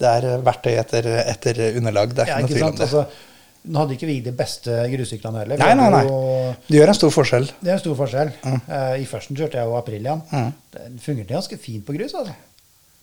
det 0.00 0.10
er 0.10 0.44
verktøy 0.46 0.72
etter, 0.80 1.08
etter 1.24 1.60
underlag. 1.80 2.14
Det 2.14 2.24
er 2.24 2.30
Ja, 2.30 2.38
ikke 2.38 2.46
noe 2.46 2.54
tvil 2.54 2.66
om 2.68 2.78
det. 2.78 2.86
Altså, 2.88 3.29
nå 3.68 3.78
hadde 3.82 3.96
ikke 3.96 4.06
vi 4.08 4.20
de 4.24 4.32
beste 4.32 4.70
grussyklene 4.92 5.42
heller. 5.42 5.58
Nei, 5.58 5.74
nei, 5.74 5.88
nei. 5.90 6.04
jo- 6.06 6.54
Det 6.68 6.78
gjør 6.78 6.88
en 6.88 6.94
stor 6.94 7.10
forskjell. 7.10 7.50
Det 7.60 7.68
er 7.68 7.72
en 7.74 7.82
stor 7.82 7.96
forskjell. 7.96 8.30
Eh, 8.46 8.94
I 9.02 9.06
førsten 9.06 9.36
kjørte 9.36 9.58
jeg 9.60 9.66
jo 9.68 9.76
Aprilian. 9.76 10.22
Mm. 10.32 10.52
Den 10.76 10.98
fungerte 10.98 11.34
ganske 11.34 11.58
fint 11.58 11.84
på 11.86 11.92
grus. 11.98 12.14
altså. 12.14 12.32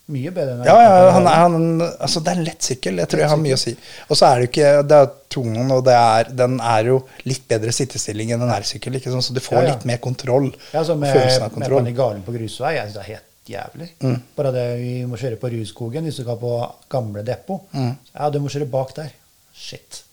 Mye 0.10 0.32
bedre 0.32 0.54
enn 0.56 0.64
Ja, 0.64 0.76
ja, 0.82 1.12
han, 1.12 1.26
han, 1.28 1.82
altså 2.00 2.22
Det 2.24 2.32
er 2.32 2.38
en 2.40 2.46
lett 2.46 2.62
sykkel. 2.64 2.96
Jeg 3.02 3.10
tror 3.12 3.20
jeg 3.20 3.28
har 3.30 3.38
mye 3.42 3.54
å 3.58 3.60
si. 3.60 3.74
Og 4.10 4.16
så 4.16 4.30
er 4.30 4.36
det 4.40 4.46
jo 4.46 4.52
ikke 4.54 4.88
Det 4.88 4.98
er 5.04 5.10
tungen, 5.30 5.72
og 5.76 5.84
det 5.84 5.94
er, 6.00 6.30
den 6.32 6.60
er 6.64 6.84
jo 6.94 7.02
litt 7.28 7.44
bedre 7.50 7.74
sittestilling 7.76 8.32
enn 8.32 8.42
en 8.42 8.54
R-sykkel. 8.56 8.96
ikke 8.96 9.12
sånn, 9.12 9.22
Så 9.22 9.34
du 9.36 9.42
får 9.44 9.58
Ja, 9.58 9.62
ja. 9.68 9.74
litt 9.76 9.86
mer 9.86 9.98
kontroll. 9.98 10.48
Ja, 10.72 10.80
altså 10.80 10.96
med, 10.98 11.12
Følelsen 11.14 11.44
av 11.44 11.52
kontroll. 11.52 11.84
med. 11.84 11.92
Panigalen 11.94 12.24
på 12.24 12.32
grusvei, 12.38 12.76
jeg 12.76 12.88
synes 12.88 12.94
det 12.94 13.04
er 13.04 13.12
helt 13.14 13.24
jævlig. 13.48 13.90
Mm. 14.02 14.22
Bare 14.38 14.52
det 14.56 14.66
vi 14.80 14.94
må 15.06 15.18
kjøre 15.20 15.38
på 15.44 15.52
Ruskogen 15.52 16.04
hvis 16.08 16.16
du 16.16 16.24
skal 16.24 16.38
på 16.38 16.56
gamle 16.90 17.24
depot. 17.28 17.62
Mm. 17.74 17.98
Ja, 18.16 18.30
du 18.30 18.40
må 18.40 18.48
kjøre 18.48 18.70
bak 18.72 18.96
der. 18.96 19.12
Shit. 19.54 20.04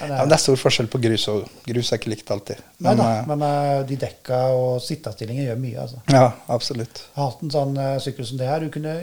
Ja, 0.00 0.08
men 0.20 0.30
det 0.30 0.36
er 0.36 0.42
stor 0.42 0.58
forskjell 0.60 0.88
på 0.92 1.00
grus 1.02 1.26
og 1.32 1.44
grus 1.66 1.90
er 1.92 2.00
ikke 2.00 2.12
likt 2.12 2.30
alltid. 2.32 2.62
Men, 2.84 3.00
da, 3.00 3.08
eh, 3.18 3.28
men 3.30 3.44
eh, 3.46 3.80
de 3.88 3.98
dekka 4.00 4.40
og 4.56 4.80
sittestillinger 4.84 5.48
gjør 5.48 5.60
mye, 5.62 5.76
altså. 5.86 6.02
ja, 6.12 6.26
absolutt. 6.52 7.02
Jeg 7.06 7.20
har 7.20 7.30
hatt 7.30 7.44
en 7.46 7.54
sånn 7.54 7.80
eh, 7.82 7.92
sykkel 8.04 8.28
som 8.28 8.40
det 8.40 8.50
her. 8.50 8.64
Du 8.66 8.74
kunne 8.74 8.96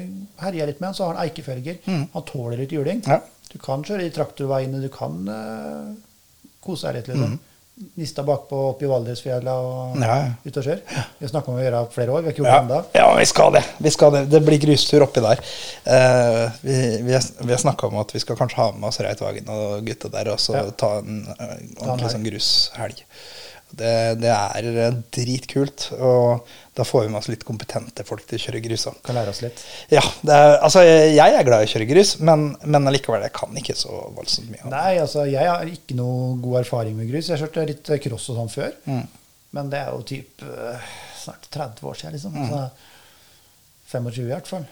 herje 0.43 0.69
litt 0.69 0.81
med 0.81 0.89
den, 0.89 0.97
så 0.97 1.07
har 1.07 1.17
den 1.17 1.23
eikefelger. 1.25 1.79
Han 1.87 2.27
tåler 2.29 2.61
litt 2.61 2.75
juling. 2.75 3.01
Mm. 3.05 3.09
Ja. 3.15 3.21
Du 3.53 3.59
kan 3.61 3.85
kjøre 3.85 4.07
i 4.07 4.13
traktorveiene, 4.13 4.79
du 4.81 4.89
kan 4.89 5.19
uh, 5.29 5.91
kose 6.63 6.89
deg 6.89 7.03
litt. 7.03 7.11
liksom. 7.11 7.35
Nista 7.97 8.21
bakpå 8.23 8.57
oppi 8.69 8.85
i 8.85 8.87
Valdresfjella 8.87 9.53
og. 9.65 9.95
Ja, 9.97 10.17
ute 10.45 10.51
ut 10.53 10.57
og 10.61 10.65
kjøre. 10.67 10.97
Vi 11.17 11.25
har 11.25 11.31
snakka 11.31 11.49
om 11.49 11.55
å 11.57 11.63
gjøre 11.63 11.79
det 11.87 11.93
flere 11.95 12.13
år. 12.13 12.21
Vi 12.21 12.29
har 12.29 12.35
ikke 12.35 12.43
gjort 12.43 12.51
Ja, 12.51 12.59
det 12.59 12.67
ennå. 12.69 12.81
ja, 12.99 13.07
vi 13.17 13.25
skal 13.25 13.55
det. 13.55 13.63
Vi 13.87 13.93
skal 13.95 14.11
det. 14.13 14.21
Det 14.29 14.41
blir 14.45 14.59
grustur 14.61 15.05
oppi 15.07 15.23
der. 15.25 15.41
Uh, 15.87 16.43
vi, 16.61 16.75
vi, 17.07 17.15
har- 17.17 17.31
vi 17.41 17.51
har 17.55 17.61
snakka 17.63 17.87
om 17.89 17.97
at 18.03 18.13
vi 18.13 18.21
skal 18.21 18.37
kanskje 18.37 18.59
ha 18.61 18.67
med 18.77 18.87
oss 18.91 19.01
Reitvagen 19.01 19.49
og 19.49 19.81
gutta 19.89 20.11
der, 20.13 20.29
og 20.35 20.39
så 20.39 20.53
Ja. 20.59 20.67
ta 20.69 20.91
en 21.01 21.23
uh, 21.25 21.57
ordentlig 21.81 22.13
sånn 22.13 22.27
grushelg. 22.29 23.01
Det, 23.73 23.93
det 24.21 24.29
er 24.29 24.67
eh, 24.69 24.97
dritkult, 25.15 25.87
og 25.97 26.49
da 26.77 26.85
får 26.85 27.05
vi 27.05 27.09
med 27.09 27.19
oss 27.23 27.29
litt 27.31 27.45
kompetente 27.47 28.05
folk 28.05 28.27
til 28.29 28.37
å 28.37 28.43
kjøre 28.43 28.61
grus 28.67 28.85
òg. 28.91 28.99
Kan 29.05 29.17
lære 29.17 29.33
oss 29.33 29.41
litt. 29.41 29.63
Ja, 29.89 30.03
det 30.21 30.35
er, 30.35 30.57
altså, 30.67 30.83
jeg 30.85 31.17
er 31.39 31.47
glad 31.47 31.63
i 31.63 31.69
å 31.69 31.71
kjøre 31.71 31.89
grus, 31.89 32.13
men, 32.21 32.51
men 32.61 32.91
allikevel, 32.91 33.25
jeg 33.25 33.33
kan 33.33 33.57
ikke 33.57 33.77
så 33.79 34.03
voldsomt 34.13 34.53
mye. 34.53 34.69
Nei, 34.69 34.99
altså, 35.01 35.25
jeg 35.29 35.49
har 35.49 35.73
ikke 35.73 35.97
noe 35.97 36.35
god 36.43 36.61
erfaring 36.61 36.97
med 36.99 37.09
grus. 37.09 37.31
Jeg 37.33 37.41
kjørte 37.41 37.65
litt 37.71 37.93
cross 38.05 38.29
og 38.29 38.41
sånn 38.43 38.53
før. 38.53 38.77
Mm. 38.85 39.03
Men 39.57 39.69
det 39.73 39.81
er 39.81 39.93
jo 39.93 40.05
typ 40.13 40.45
eh, 40.45 40.89
snart 41.23 41.49
30 41.53 41.89
år 41.89 41.97
siden, 41.97 42.17
liksom. 42.17 42.37
Mm. 42.37 42.45
Altså, 42.45 42.89
25 43.93 44.23
i 44.23 44.31
hvert 44.31 44.49
fall. 44.49 44.65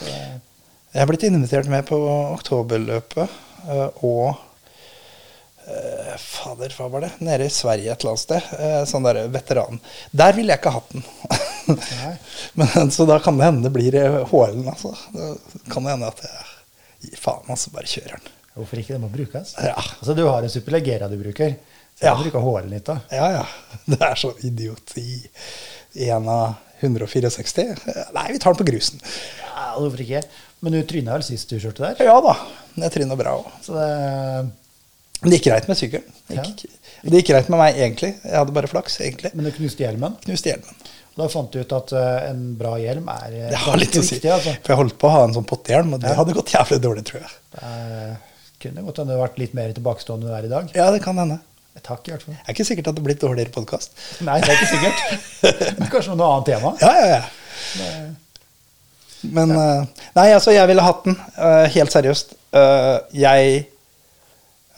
Jeg 0.00 1.02
er 1.04 1.08
blitt 1.08 1.24
invitert 1.28 1.68
med 1.70 1.84
på 1.88 1.98
oktoberløpet, 2.08 3.40
eh, 3.68 4.04
og 4.08 4.46
eh, 5.70 6.14
Fader, 6.20 6.74
hva 6.76 6.88
var 6.92 7.04
det? 7.06 7.10
Nede 7.24 7.46
i 7.46 7.52
Sverige 7.54 7.92
et 7.92 8.02
eller 8.04 8.12
annet 8.16 8.24
sted. 8.24 8.50
Uh, 8.58 8.82
Sånn 8.90 9.06
der 9.06 9.20
veteran. 9.32 9.80
Der 10.12 10.34
ville 10.36 10.52
jeg 10.54 10.60
ikke 10.62 10.72
hatt 10.76 10.92
den. 10.94 11.04
Men, 12.58 12.90
så 12.94 13.06
da 13.08 13.18
kan 13.22 13.38
det 13.38 13.46
hende 13.48 13.66
det 13.68 13.72
blir 13.74 13.96
eh, 14.00 14.20
HL-en, 14.30 14.66
altså. 14.72 14.94
Da 15.14 15.30
kan 15.72 15.86
det 15.86 15.94
hende 15.96 16.10
at 16.10 16.22
jeg 16.26 17.10
gir 17.10 17.20
faen, 17.22 17.46
altså. 17.54 17.72
Bare 17.74 17.90
kjører 17.90 18.16
den. 18.18 18.32
Hvorfor 18.58 18.80
ikke? 18.82 18.96
Det 18.96 19.02
må 19.04 19.10
brukes. 19.12 19.54
Ja. 19.62 19.76
Altså, 19.78 20.16
du 20.18 20.24
har 20.26 20.42
en 20.46 20.52
Superlegera 20.52 21.08
du 21.12 21.16
bruker. 21.20 21.54
Så 22.00 22.06
Ja. 22.06 22.14
jeg 22.16 22.26
bruker 22.30 22.44
HL-en 22.46 22.72
litt, 22.74 22.86
da. 22.88 22.98
Ja, 23.12 23.30
ja. 23.40 23.46
Det 23.92 24.00
er 24.02 24.18
så 24.18 24.32
idioti. 24.46 25.20
En 26.10 26.28
av 26.30 26.54
164. 26.80 27.76
Nei, 28.16 28.26
vi 28.32 28.38
tar 28.40 28.54
den 28.54 28.60
på 28.64 28.70
grusen. 28.72 29.02
Ja, 29.44 29.74
hvorfor 29.76 30.00
ikke? 30.00 30.22
Men 30.64 30.74
du 30.76 30.80
tryna 30.88 31.14
vel 31.16 31.24
sist 31.24 31.48
du 31.52 31.58
kjørte 31.60 31.84
der? 31.86 32.00
Ja 32.08 32.16
da. 32.24 32.34
Jeg 32.80 32.92
tryna 32.94 33.16
bra 33.20 33.34
òg. 33.40 33.46
Så 33.64 33.76
det 33.76 33.88
det 35.22 35.32
gikk 35.38 35.48
greit 35.50 35.66
med 35.68 35.76
sykkelen. 35.76 36.14
Det 36.28 36.36
Ja. 36.36 36.42
gikk, 36.42 36.64
det 37.04 37.12
gikk 37.20 37.28
greit 37.32 37.48
med 37.52 37.58
meg, 37.60 37.74
egentlig. 37.76 38.14
Jeg 38.24 38.32
hadde 38.38 38.52
bare 38.56 38.66
flaks, 38.70 38.96
egentlig. 39.00 39.34
Men 39.34 39.44
du 39.44 39.50
knuste 39.52 39.84
hjelmen. 39.84 40.16
Knuste 40.24 40.52
hjelmen. 40.54 40.74
Da 41.16 41.26
fant 41.28 41.50
du 41.52 41.58
ut 41.60 41.72
at 41.76 41.92
eh, 41.92 42.30
en 42.30 42.54
bra 42.56 42.76
hjelm 42.80 43.08
er 43.12 43.32
eh, 43.34 43.48
Det 43.50 43.58
har 43.66 43.76
litt 43.76 43.96
å 43.98 44.02
si. 44.02 44.14
viktig. 44.16 44.30
Altså. 44.32 44.54
For 44.64 44.72
jeg 44.72 44.78
holdt 44.80 44.96
på 44.98 45.08
å 45.08 45.10
ha 45.10 45.24
en 45.26 45.34
sånn 45.34 45.44
pottehjelm, 45.50 45.92
og 45.94 46.00
det 46.00 46.08
Ja. 46.10 46.14
hadde 46.22 46.32
gått 46.38 46.52
jævlig 46.54 46.80
dårlig, 46.80 47.04
tror 47.04 47.20
jeg. 47.20 47.30
Det 47.52 47.62
er- 47.62 48.16
kunne 48.60 48.82
godt 48.86 48.96
hende 49.02 49.12
du 49.16 49.20
vært 49.20 49.38
litt 49.38 49.54
mer 49.54 49.72
tilbakestående 49.72 50.24
enn 50.24 50.30
du 50.30 50.34
er 50.36 50.44
i 50.44 50.48
dag. 50.54 50.70
Ja, 50.74 50.90
det 50.90 51.02
kan 51.02 51.16
hende. 51.18 51.40
Takk, 51.82 52.08
i 52.08 52.10
hvert 52.12 52.22
fall. 52.22 52.34
Det 52.34 52.48
er 52.48 52.52
ikke 52.54 52.66
sikkert 52.68 52.88
at 52.88 52.94
det 52.94 53.04
blir 53.04 53.14
dårligere 53.16 53.52
podkast. 53.52 53.90
Nei, 54.20 54.40
det 54.40 54.50
er 54.50 54.56
ikke 54.56 54.72
sikkert. 54.74 55.78
Men 55.78 55.88
kanskje 55.88 56.16
noe 56.16 56.32
annet 56.34 56.46
tema? 56.46 56.76
Ja, 56.80 56.92
ja, 56.92 57.06
ja. 57.16 57.22
Men 59.22 59.50
eh, 59.52 59.84
Nei, 60.16 60.28
altså, 60.32 60.52
jeg 60.54 60.66
ville 60.70 60.82
hatt 60.84 61.04
den. 61.04 61.16
eh, 61.36 61.66
helt 61.74 61.92
seriøst. 61.92 62.34
Eh, 62.56 62.98
jeg 63.20 63.66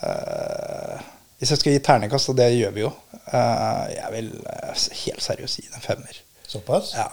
eh, 0.03 1.03
Hvis 1.39 1.51
jeg 1.51 1.59
skal 1.59 1.75
gi 1.75 1.83
ternekast, 1.83 2.31
og 2.31 2.39
det 2.39 2.53
gjør 2.55 2.75
vi 2.77 2.85
jo, 2.85 2.93
eh, 3.27 3.85
jeg 3.97 4.15
vil 4.15 4.31
eh, 4.53 4.87
helt 5.05 5.25
seriøst 5.25 5.61
gi 5.61 5.69
den 5.69 5.81
en 5.81 5.87
femmer. 5.87 6.23
Såpass? 6.47 6.93
Ja. 6.95 7.09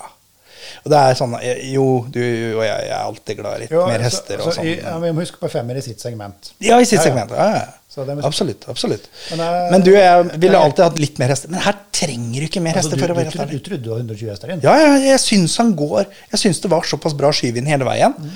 Og 0.84 0.92
det 0.92 1.00
er 1.00 1.16
sånn 1.18 1.34
eh, 1.40 1.62
Jo, 1.72 1.86
du 2.12 2.20
og 2.22 2.64
jeg, 2.66 2.68
jeg 2.68 2.92
er 2.92 3.00
alltid 3.00 3.38
glad 3.40 3.56
i 3.56 3.62
litt 3.64 3.72
Jo, 3.74 3.86
mer 3.88 4.04
hester 4.04 4.42
så 4.42 4.50
og 4.52 4.58
sånn. 4.58 4.68
ja, 4.68 4.98
Vi 5.02 5.12
må 5.16 5.24
huske 5.24 5.40
på 5.42 5.50
femmer 5.52 5.80
i 5.80 5.84
sitt 5.86 6.04
segment. 6.04 6.52
Ja, 6.60 6.80
i 6.82 6.88
sitt 6.88 7.00
ja. 7.00 7.06
segment. 7.08 7.32
Ja, 7.36 7.50
ja. 7.56 7.68
Så 7.90 8.04
det 8.06 8.14
må- 8.20 8.22
Absolutt. 8.28 8.68
absolutt. 8.70 9.08
Men, 9.32 9.40
jeg, 9.42 9.72
Men 9.72 9.82
du, 9.82 9.88
jeg 9.96 10.26
ville 10.44 10.58
alltid 10.62 10.84
hatt 10.86 11.00
litt 11.02 11.18
mer 11.18 11.32
hester. 11.34 11.50
Men 11.50 11.60
her 11.66 11.74
trenger 11.92 12.44
du 12.44 12.46
ikke 12.46 12.62
mer 12.62 12.76
Altså, 12.78 12.92
hester. 12.92 13.00
du, 13.00 13.02
for 13.02 13.14
å 13.14 13.18
være 13.18 13.32
trodde, 13.34 13.50
du 13.50 13.60
trodde 13.66 13.82
du 13.84 13.90
var 13.90 13.98
120 14.04 14.30
hester 14.30 14.52
inn? 14.54 14.62
Ja, 14.62 14.76
ja, 14.78 14.92
jeg 15.10 15.20
syns 15.24 15.56
han 15.58 15.72
går 15.76 16.06
Jeg 16.06 16.40
syns 16.44 16.62
det 16.62 16.70
var 16.70 16.86
såpass 16.86 17.16
bra 17.18 17.32
skyvind 17.34 17.66
hele 17.68 17.88
veien. 17.90 18.14
Mm. 18.14 18.30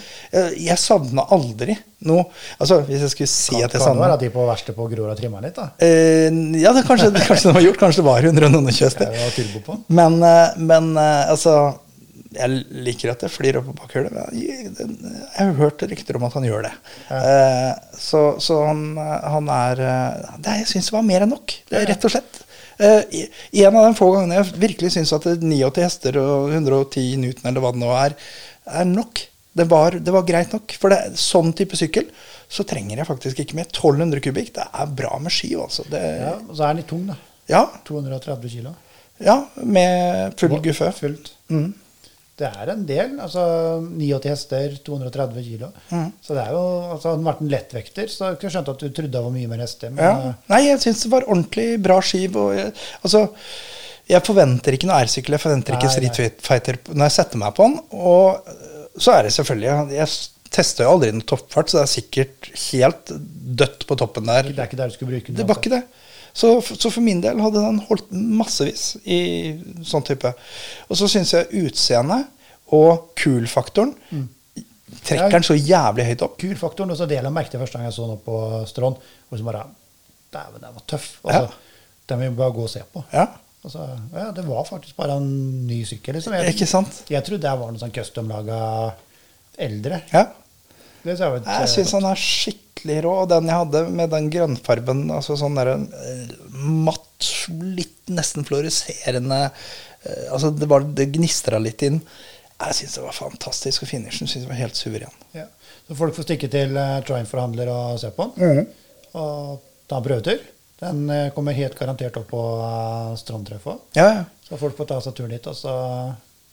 Jeg 0.65 0.77
savna 0.81 1.27
aldri 1.29 1.77
noe 2.01 2.25
Altså, 2.57 2.81
hvis 2.89 3.05
jeg 3.05 3.13
skulle 3.13 3.29
si 3.29 3.53
Kan, 3.53 3.61
at 3.61 3.61
jeg 3.61 3.69
kan 3.69 3.77
det 3.77 3.85
være 3.85 3.93
savna 3.93 4.13
at 4.17 4.25
de 4.25 4.31
på 4.33 4.47
verkstedet 4.49 4.75
på 4.81 4.89
Grorud 4.89 5.13
har 5.13 5.21
trimma 5.21 5.39
litt, 5.45 5.55
da? 5.61 5.69
eh, 5.77 6.33
Ja, 6.65 6.73
det, 6.73 6.83
kanskje, 6.89 7.13
kanskje 7.13 7.51
det 7.51 7.55
var 7.59 7.65
gjort. 7.67 7.77
Kanskje 7.85 8.01
det 8.01 8.09
var 8.09 8.25
120 8.25 8.83
hester. 8.89 9.85
Men, 9.87 10.17
eh, 10.23 10.57
men 10.57 10.97
eh, 10.97 11.29
altså 11.29 11.55
Jeg 12.35 12.63
liker 12.85 13.11
at 13.13 13.21
jeg 13.25 13.31
flyr 13.33 13.57
opp 13.59 13.65
på 13.71 13.75
bakhjulet. 13.81 14.11
men 14.13 14.31
Jeg 14.33 15.37
har 15.37 15.53
hørt 15.59 15.81
rykter 15.89 16.15
om 16.19 16.23
at 16.27 16.33
han 16.37 16.43
gjør 16.47 16.63
det. 16.67 16.71
Eh, 17.11 17.73
Så, 17.97 18.21
så 18.43 18.57
han, 18.67 18.83
han 18.97 19.49
er 19.53 19.81
eh, 19.83 20.31
det, 20.39 20.55
Jeg 20.63 20.67
syns 20.73 20.91
var 20.95 21.05
mer 21.07 21.25
enn 21.25 21.33
nok, 21.35 21.53
det 21.69 21.83
rett 21.89 22.05
og 22.09 22.11
slett. 22.15 22.39
Eh, 22.79 23.03
i- 23.13 23.29
En 23.65 23.75
av 23.77 23.85
de 23.85 23.97
få 23.99 24.07
gangene 24.15 24.39
jeg 24.39 24.53
virkelig 24.59 24.91
syns 24.95 25.13
at 25.13 25.27
89 25.37 25.83
hester 25.83 26.17
og 26.17 26.49
110 26.51 27.17
Newton 27.21 27.49
eller 27.51 27.61
hva 27.61 27.71
det 27.75 27.81
nå 27.83 27.91
er, 28.05 28.15
er 28.81 28.85
nok. 28.89 29.27
Det 29.55 29.67
var, 29.69 29.91
det 30.01 30.09
var 30.15 30.23
greit 30.25 30.51
nok. 30.55 30.71
For 30.81 30.89
det, 30.89 31.13
sånn 31.21 31.51
type 31.53 31.77
sykkel 31.77 32.07
så 32.49 32.63
trenger 32.65 32.97
jeg 32.97 33.05
faktisk 33.07 33.39
ikke 33.43 33.55
mer. 33.59 33.67
1200 33.69 34.19
kubikk, 34.25 34.49
det 34.55 34.65
er 34.73 34.89
bra 34.97 35.19
med 35.21 35.31
ski, 35.33 35.51
altså. 35.55 35.85
Det, 35.89 36.01
Ja, 36.01 36.33
og 36.41 36.55
så 36.57 36.63
er 36.65 36.73
den 36.73 36.81
litt 36.81 36.89
tung, 36.89 37.05
da. 37.11 37.15
Ja, 37.49 37.61
230 37.85 38.49
kilo. 38.49 38.73
ja 39.21 39.35
med 39.61 40.33
full 40.39 40.57
guffe. 40.63 40.89
Fullt. 40.97 41.31
Mm. 41.53 41.73
Det 42.39 42.47
er 42.49 42.69
en 42.73 42.85
del. 42.89 43.11
altså 43.21 43.41
89 43.85 44.29
hester, 44.31 44.71
230 44.87 45.43
kilo. 45.45 45.67
Mm. 45.91 46.07
Så 46.23 46.33
det 46.33 46.41
er 46.47 46.55
jo, 46.55 46.63
altså 46.95 47.11
Hadde 47.11 47.19
den 47.21 47.27
vært 47.29 47.41
en 47.45 47.51
lettvekter, 47.53 48.07
så 48.09 48.23
hadde 48.25 48.31
jeg 48.33 48.39
ikke 48.41 48.53
skjønt 48.55 48.71
at 48.73 48.81
du 48.81 48.87
trodde 48.89 49.11
det 49.13 49.21
var 49.27 49.35
mye 49.35 49.51
mer 49.51 49.61
hester. 49.61 49.93
Men 49.93 50.03
Ja. 50.03 50.13
eh, 50.31 50.33
Nei, 50.49 50.61
jeg 50.71 50.81
syns 50.81 51.03
det 51.05 51.11
var 51.13 51.27
ordentlig 51.29 51.67
bra 51.85 51.99
skiv. 52.01 52.35
Og 52.41 52.55
jeg, 52.57 52.73
altså, 53.03 53.21
jeg 54.09 54.25
forventer 54.25 54.73
ikke 54.79 54.89
noe 54.89 54.97
airsykkel, 55.03 55.37
jeg 55.37 55.43
forventer 55.45 55.77
ikke 55.77 55.91
Street 55.93 56.41
Fighter 56.41 56.79
når 56.89 57.05
jeg 57.05 57.17
setter 57.19 57.37
meg 57.43 57.53
på 57.59 57.69
den. 57.69 57.77
Og 57.91 58.49
øh, 58.49 58.87
så 58.97 59.11
er 59.19 59.23
det 59.29 59.33
selvfølgelig 59.37 59.93
Jeg 59.93 60.07
tester 60.53 60.85
jo 60.85 60.91
aldri 60.97 61.11
noe 61.13 61.25
toppfart, 61.29 61.69
så 61.69 61.79
det 61.79 61.85
er 61.85 61.93
sikkert 61.93 62.49
helt 62.71 63.13
dødt 63.61 63.85
på 63.89 63.95
toppen 63.97 64.25
der. 64.29 64.49
det 64.49 64.57
er 64.59 64.67
ikke 64.69 64.77
der 64.81 64.89
du 64.89 64.93
skulle 64.97 65.13
bruke 65.15 65.29
den. 65.29 65.37
Det 65.37 65.45
var 65.47 65.55
uansett. 65.57 65.65
ikke 65.69 65.77
det. 65.77 66.01
Så, 66.33 66.55
så 66.65 66.89
for 66.89 67.05
min 67.05 67.21
del 67.21 67.41
hadde 67.43 67.61
den 67.61 67.81
holdt 67.87 68.07
massevis 68.11 68.95
i 69.05 69.19
sånn 69.85 70.05
type. 70.07 70.31
Og 70.89 70.97
så 70.97 71.09
syns 71.11 71.35
jeg 71.35 71.65
utseendet 71.67 72.29
og 72.73 73.11
kul-faktoren 73.19 73.93
trekker 75.03 75.35
den 75.35 75.45
så 75.45 75.55
jævlig 75.57 76.05
høyt 76.09 76.23
opp. 76.25 76.35
Kulfaktoren, 76.41 76.93
og 76.93 76.97
så 76.99 77.07
det 77.09 77.19
jeg 77.19 77.33
merke 77.33 77.53
til 77.53 77.61
første 77.61 77.79
gang 77.79 77.89
jeg 77.89 77.95
så 77.95 78.07
den 78.07 78.15
opp 78.15 78.25
på 78.27 78.39
Strån, 78.69 78.97
hvor 79.29 79.39
så 79.41 79.47
bare 79.47 79.63
Dæven, 80.33 80.61
den 80.63 80.75
var 80.75 80.85
tøff. 80.89 81.07
Altså, 81.23 81.53
Den 82.09 82.19
vil 82.19 82.31
vi 82.31 82.39
bare 82.39 82.53
gå 82.55 82.63
og 82.65 82.71
se 82.71 82.81
på. 82.93 83.03
Ja, 83.13 83.27
Altså, 83.63 83.85
ja, 84.11 84.25
det 84.35 84.43
var 84.43 84.65
faktisk 84.67 84.97
bare 84.99 85.15
en 85.21 85.67
ny 85.67 85.77
sykkel. 85.87 86.17
Liksom. 86.17 86.33
Ikke 86.49 86.65
sant? 86.67 86.97
Jeg 87.07 87.23
trodde 87.23 87.45
det 87.45 87.53
var 87.61 87.69
noe 87.71 87.79
sånn 87.79 87.93
custom-laga 87.95 88.57
eldre. 89.63 90.01
Ja. 90.11 90.25
Jeg 91.05 91.69
syns 91.71 91.93
han 91.97 92.05
er 92.09 92.19
skikkelig 92.19 92.99
rå. 93.05 93.13
Og 93.23 93.31
den 93.31 93.49
jeg 93.49 93.59
hadde 93.61 93.81
med 93.91 94.11
den 94.13 94.29
grønnfarben, 94.33 95.01
altså 95.11 95.35
sånn 95.39 95.57
der 95.59 95.73
eh, 95.75 96.35
matt, 96.87 97.27
litt 97.63 98.11
nesten 98.11 98.43
fluoreserende 98.47 99.41
eh, 99.49 100.23
Altså 100.33 100.51
det, 100.55 100.67
var- 100.71 100.87
det 100.97 101.09
gnistra 101.15 101.59
litt 101.63 101.83
inn. 101.87 101.99
Jeg 102.63 102.75
syns 102.79 102.95
det 102.95 103.03
var 103.03 103.15
fantastisk, 103.17 103.83
og 103.83 103.89
finishen 103.91 104.27
syns 104.29 104.43
jeg 104.45 104.51
var 104.51 104.59
helt 104.61 104.79
suveren. 104.79 105.13
ja. 105.35 105.49
Så 105.83 105.97
folk 105.99 106.15
får 106.15 106.23
stikke 106.23 106.47
til 106.47 106.77
uh, 106.79 107.01
Triumph-forhandler 107.03 107.67
og 107.67 107.97
se 107.99 108.07
på 108.15 108.29
den. 108.37 108.61
Og 109.19 109.57
ta 109.91 109.97
en 109.99 110.05
prøvetur. 110.05 110.37
Den 110.79 111.01
uh, 111.11 111.25
kommer 111.35 111.51
helt 111.57 111.75
garantert 111.75 112.15
opp 112.21 112.29
på 112.31 112.39
uh, 112.61 113.09
Strandtreffet. 113.19 113.81
Ja, 113.99 114.05
ja. 114.15 114.21
Så 114.47 114.55
folk 114.61 114.77
får 114.79 114.87
ta 114.93 115.01
seg 115.03 115.17
turen 115.17 115.33
dit 115.35 115.49
og 115.51 115.57
så 115.59 115.73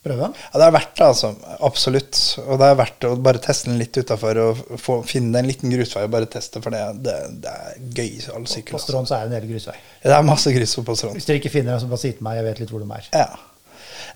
prøve. 0.04 0.28
Ja, 0.32 0.58
det 0.60 0.66
er 0.66 0.74
verdt 0.74 0.94
det, 0.96 1.06
altså. 1.06 1.30
Absolutt. 1.66 2.20
Og 2.46 2.58
det 2.62 2.68
er 2.72 2.78
verdt 2.80 3.06
å 3.08 3.10
bare 3.20 3.42
teste 3.44 3.68
den 3.70 3.78
litt 3.80 3.96
utafor 4.00 4.40
og 4.44 4.62
få, 4.80 4.96
finne 5.08 5.42
en 5.42 5.48
liten 5.50 5.72
grusvei 5.74 6.06
og 6.06 6.14
bare 6.14 6.28
teste, 6.32 6.62
for 6.64 6.72
det, 6.74 6.80
det, 7.04 7.16
det 7.44 7.52
er 7.52 7.78
gøy. 8.00 8.16
All 8.36 8.46
sykkel, 8.48 8.74
På 8.74 8.80
altså. 8.80 8.88
Strån 8.92 9.08
så 9.10 9.18
er 9.18 9.26
det 9.26 9.30
en 9.30 9.36
del 9.38 9.50
grusvei. 9.52 9.76
Det 10.06 10.16
er 10.16 10.26
masse 10.26 10.52
grus 10.56 10.74
på 10.88 10.96
Strand. 10.96 11.18
Hvis 11.20 11.28
dere 11.28 11.42
ikke 11.42 11.52
finner 11.52 11.74
den, 11.76 11.82
så 11.84 11.90
bare 11.92 12.02
si 12.04 12.12
til 12.16 12.26
meg. 12.26 12.40
Jeg 12.40 12.48
vet 12.48 12.62
litt 12.64 12.74
hvor 12.74 12.84
de 12.84 12.90
er. 12.96 13.08
Ja. 13.12 13.28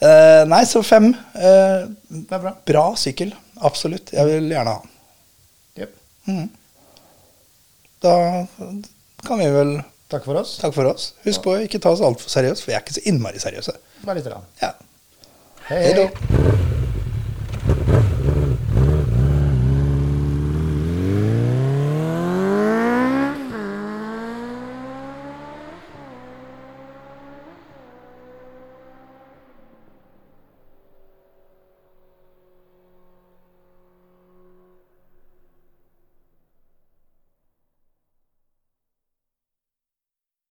Eh, 0.08 0.42
nei, 0.50 0.62
så 0.66 0.80
fem. 0.84 1.10
Eh, 1.36 1.86
Det 2.08 2.36
er 2.38 2.44
bra. 2.48 2.54
bra 2.72 2.84
sykkel. 2.98 3.34
Absolutt. 3.64 4.12
Jeg 4.16 4.26
vil 4.30 4.48
gjerne 4.54 4.72
ha 4.74 4.80
den. 4.82 4.94
Jep. 5.84 5.96
Mm. 6.28 6.46
Da 8.04 8.14
kan 9.24 9.38
vi 9.40 9.50
vel 9.54 9.76
Takk 10.12 10.26
for 10.28 10.36
oss. 10.38 10.58
Takk 10.60 10.74
for 10.76 10.86
oss. 10.86 11.06
Husk 11.24 11.42
på 11.42 11.54
å 11.56 11.60
ikke 11.64 11.80
ta 11.82 11.90
oss 11.94 12.02
altfor 12.04 12.30
seriøst, 12.30 12.62
for 12.62 12.70
vi 12.70 12.74
er 12.76 12.82
ikke 12.84 12.94
så 12.98 13.02
innmari 13.08 13.40
seriøse. 13.42 13.72
Bare 14.04 14.18
litt. 14.20 14.26
Rann. 14.30 14.44
Ja. 14.60 14.68
Hei, 15.66 15.94
hei. 15.94 16.10